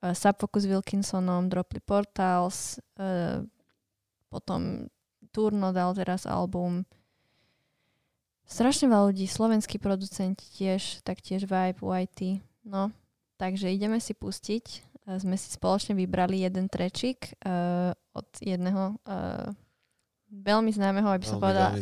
[0.00, 3.44] Uh, Subfocus Wilkinsonom, Droply Portals, uh,
[4.32, 4.88] potom
[5.28, 6.88] Turno dal teraz album.
[8.48, 12.40] Strašne veľa ľudí, slovenskí producenti tiež, taktiež Vibe, YT.
[12.64, 12.94] No,
[13.36, 14.64] takže ideme si pustiť.
[15.04, 19.50] Uh, sme si spoločne vybrali jeden trečik uh, od jedného uh,
[20.30, 21.74] veľmi známeho, aby som povedala,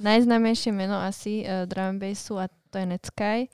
[0.00, 3.50] najznámejšie meno asi uh, drum bassu a to je Netsky.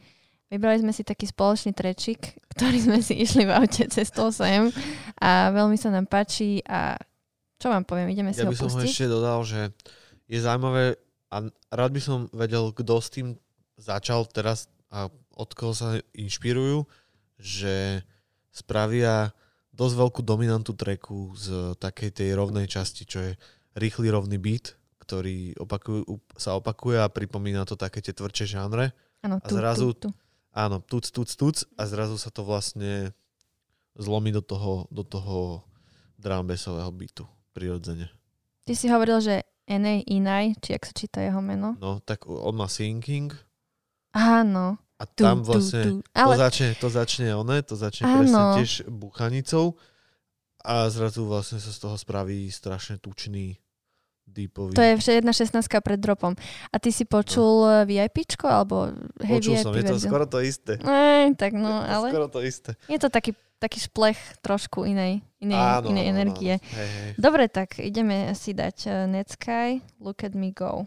[0.47, 4.71] Vybrali sme si taký spoločný trečik, ktorý sme si išli v aute cestou sem
[5.19, 6.99] a veľmi sa nám páči a
[7.57, 8.63] čo vám poviem, ideme si ja ho pustiť.
[8.63, 9.61] Ja by som ešte dodal, že
[10.29, 11.01] je zaujímavé,
[11.33, 11.37] a
[11.73, 13.29] rád by som vedel, kto s tým
[13.81, 16.85] začal teraz a od koho sa inšpirujú,
[17.37, 18.05] že
[18.53, 19.37] spravia
[19.77, 23.33] dosť veľkú dominantu treku z takej tej rovnej časti, čo je
[23.77, 24.73] rýchly rovný beat,
[25.05, 26.03] ktorý opakujú,
[26.35, 28.97] sa opakuje a pripomína to také tie tvrdšie žánre.
[29.21, 30.17] Áno, a zrazu, tu, tu.
[30.57, 33.13] Áno, tuc, tuc, tuc a zrazu sa to vlastne
[34.01, 35.61] zlomí do toho, do toho
[36.17, 38.09] drumbasového beatu prirodzene.
[38.65, 40.01] Ty si hovoril, že N.A.
[40.07, 41.77] Inaj, či ak sa číta jeho meno.
[41.77, 43.35] No, tak on má Sinking.
[44.17, 44.81] Áno.
[44.97, 46.01] A tam vlastne.
[46.17, 46.35] Ale...
[46.37, 48.17] to, začne, to začne one, to začne Áno.
[48.25, 49.77] presne tiež buchanicou
[50.65, 53.61] a zrazu vlastne sa z toho spraví strašne tučný
[54.27, 54.75] deepový.
[54.75, 56.35] To je jedna 16 pred dropom.
[56.73, 57.85] A ty si počul no.
[57.87, 58.91] VIPčko, alebo
[59.23, 60.81] hej, Počul VIP som, je to skoro to isté.
[60.83, 62.07] Ej, tak no, je ale...
[62.11, 62.75] skoro to isté.
[62.91, 66.55] Je to taký taký šplech trošku inej, inej, Áno, inej áno, energie.
[66.61, 66.77] áno.
[66.77, 67.11] Hej, hej.
[67.17, 70.85] Dobre, tak ideme si dať uh, Netsky, Look at me go.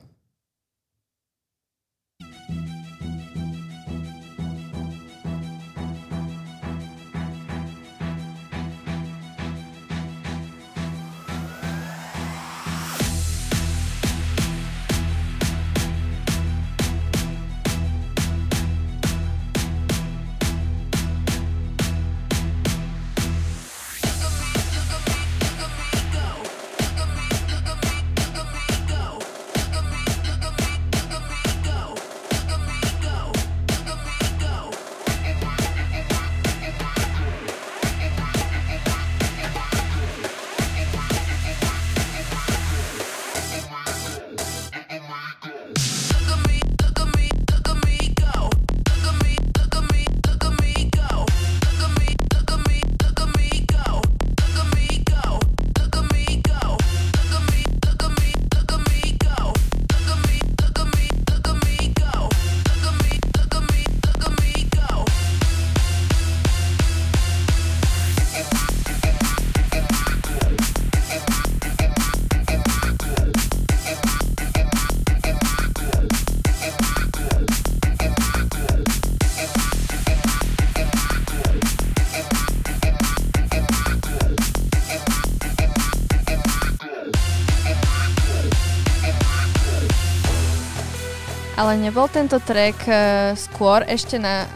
[91.70, 94.50] Ale nebol tento track uh, skôr ešte na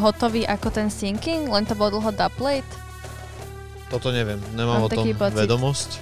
[0.00, 1.52] hotový ako ten Sinking?
[1.52, 2.64] Len to bolo dlho dubplate?
[3.92, 5.36] Toto neviem, nemám Mám o tom pocit.
[5.36, 6.00] vedomosť.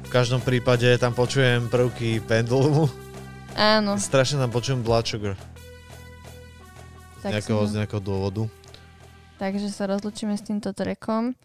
[0.00, 2.88] V každom prípade tam počujem prvky pendulumu.
[3.52, 4.00] Áno.
[4.00, 5.36] Strašne tam počujem Blood Sugar.
[7.20, 8.48] Z Tak nejakého, z nejakého dôvodu.
[9.36, 11.36] Takže sa rozlučíme s týmto trackom.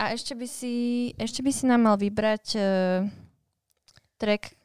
[0.00, 3.04] A ešte by si, ešte by si nám mal vybrať uh,
[4.16, 4.56] track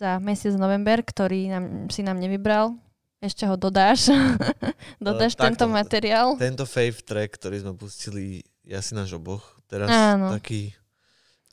[0.00, 2.72] za mesiac november, ktorý nám, si nám nevybral.
[3.20, 4.08] Ešte ho dodáš.
[4.96, 5.44] dodáš takto.
[5.44, 6.40] tento materiál.
[6.40, 9.44] Tento fave track, ktorý sme pustili, je asi náš oboch.
[9.68, 10.32] Teraz Áno.
[10.32, 10.72] taký,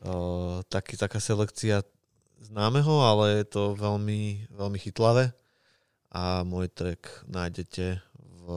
[0.07, 1.83] uh, taký, taká selekcia
[2.39, 5.35] známeho, ale je to veľmi, veľmi chytlavé.
[6.15, 8.47] A môj track nájdete v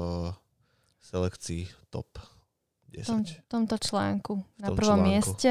[1.03, 2.07] selekcii top
[2.95, 3.43] v tom, 10.
[3.43, 5.11] v tomto článku na tom prvom článku.
[5.11, 5.51] mieste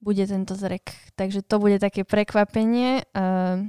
[0.00, 0.92] bude tento zrek.
[1.14, 3.04] Takže to bude také prekvapenie.
[3.12, 3.68] Uh,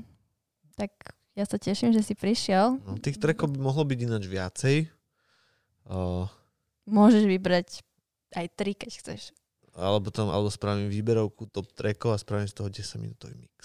[0.79, 0.91] tak
[1.35, 2.79] ja sa teším, že si prišiel.
[2.83, 4.77] No, tých trackov by mohlo byť ináč viacej.
[5.87, 6.27] Uh,
[6.87, 7.83] Môžeš vybrať
[8.35, 9.21] aj tri, keď chceš.
[9.75, 13.59] alebo tam, alebo spravím výberovku top trackov a spravím z toho 10 minútový mix.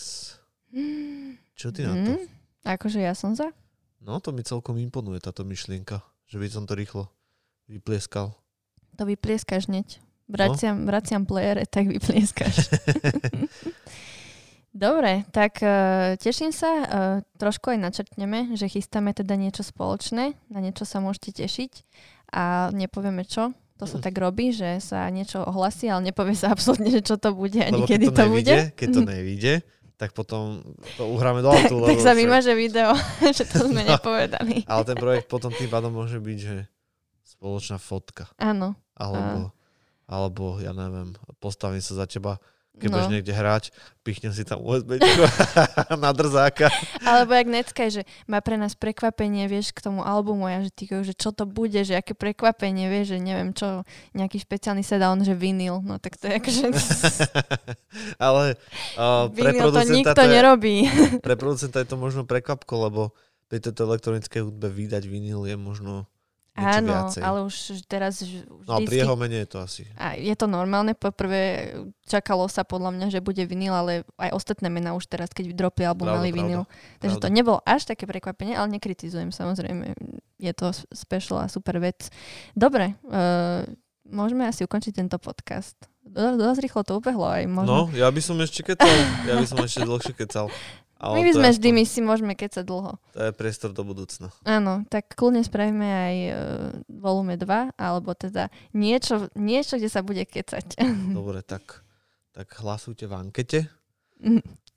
[1.58, 2.12] Čo ty na to?
[2.14, 2.26] Mm,
[2.62, 3.50] akože ja som za.
[3.98, 5.98] No, to mi celkom imponuje táto myšlienka,
[6.30, 7.10] že by som to rýchlo
[7.66, 8.38] vyplieskal.
[8.94, 9.98] To vyplieskaš hneď.
[10.26, 10.32] No.
[10.32, 12.66] Vraciam, vraciam playere, tak vyplieskaš.
[14.72, 15.70] Dobre, tak uh,
[16.16, 16.68] teším sa.
[16.68, 16.84] Uh,
[17.36, 20.36] trošku aj načrtneme, že chystáme teda niečo spoločné.
[20.46, 21.72] Na niečo sa môžete tešiť.
[22.28, 23.56] A nepovieme čo.
[23.76, 27.30] To sa tak robí, že sa niečo ohlasí, ale nepovie sa absolútne, že čo to
[27.30, 28.48] bude ani Lebo kedy to, to, bude.
[28.48, 29.52] nevíde, keď to nevíde,
[29.94, 30.64] tak potom
[30.96, 31.76] to uhráme do autu.
[31.82, 32.96] tak lebo sa však- vymaže video,
[33.36, 33.94] že to sme No.
[33.94, 34.64] nepovedali.
[34.64, 36.56] Ale ten projekt potom tým pádom môže byť, že
[37.26, 38.32] spoločná fotka.
[38.34, 38.76] Áno.
[38.92, 39.52] Alebo,
[40.06, 42.38] alebo ja neviem, postavím sa za teba,
[42.76, 43.08] keď No.
[43.08, 43.72] niekde hrať,
[44.04, 45.00] pichnem si tam USB
[46.04, 46.68] na drzáka.
[47.00, 50.84] Alebo jak Necka, že má pre nás prekvapenie, vieš, k tomu albumu, ja, že, ty,
[50.84, 53.80] že čo to bude, že aké prekvapenie, vieš, že neviem čo,
[54.12, 56.64] nejaký špeciálny on, že vinyl, no tak to je akože
[58.28, 58.60] Ale
[59.00, 60.76] uh, pre to nikto to je, nerobí.
[61.26, 63.02] pre producenta je to možno prekvapko, lebo
[63.48, 66.10] pri tejto elektronickej hudbe vydať vinyl je možno
[66.56, 67.20] niečo Áno, viacej.
[67.20, 67.54] ale už
[67.84, 68.24] teraz
[68.64, 69.82] No a pri vždycky, jeho mene je to asi.
[69.94, 74.66] a je to normálne, poprvé čakalo sa podľa mňa, že bude vinyl, ale aj ostatné
[74.66, 76.64] mená už teraz, keď dropli album, mali vinyl.
[76.98, 77.36] Takže to pravda.
[77.36, 79.92] nebolo až také prekvapenie, ale nekritizujem samozrejme.
[80.36, 82.08] Je to special a super vec.
[82.52, 83.62] Dobre, uh,
[84.04, 85.76] môžeme asi ukončiť tento podcast.
[86.02, 87.66] Do- Dosť rýchlo to ubehlo aj možno.
[87.66, 88.88] No, ja by som ešte kecal.
[89.26, 90.46] Ja by som ešte dlhšie kecal.
[90.96, 92.96] Ale My by sme vždy, my si môžeme kecať dlho.
[93.12, 94.32] To je priestor do budúcna.
[94.48, 96.36] Áno, tak kľudne spravíme aj uh,
[96.88, 100.80] volume 2, alebo teda niečo, niečo, kde sa bude kecať.
[101.18, 101.84] Dobre, tak,
[102.32, 103.58] tak hlasujte v ankete.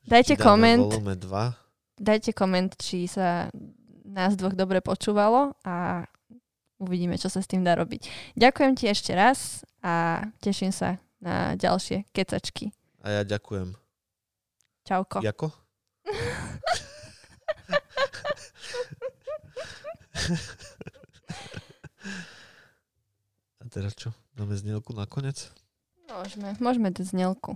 [0.03, 0.91] Dajte Či dáme koment.
[0.91, 2.03] Volume 2.
[2.03, 3.47] Dajte koment, či sa
[4.09, 6.07] nás dvoch dobre počúvalo a
[6.80, 8.34] uvidíme, čo sa s tým dá robiť.
[8.39, 12.72] Ďakujem ti ešte raz a teším sa na ďalšie kecačky.
[13.03, 13.76] A ja ďakujem.
[14.88, 15.20] Čauko.
[15.22, 15.68] Jako?
[23.59, 24.11] A teraz čo?
[24.36, 25.51] Dáme znielku nakoniec?
[26.09, 27.53] Môžeme, môžeme dať znielku.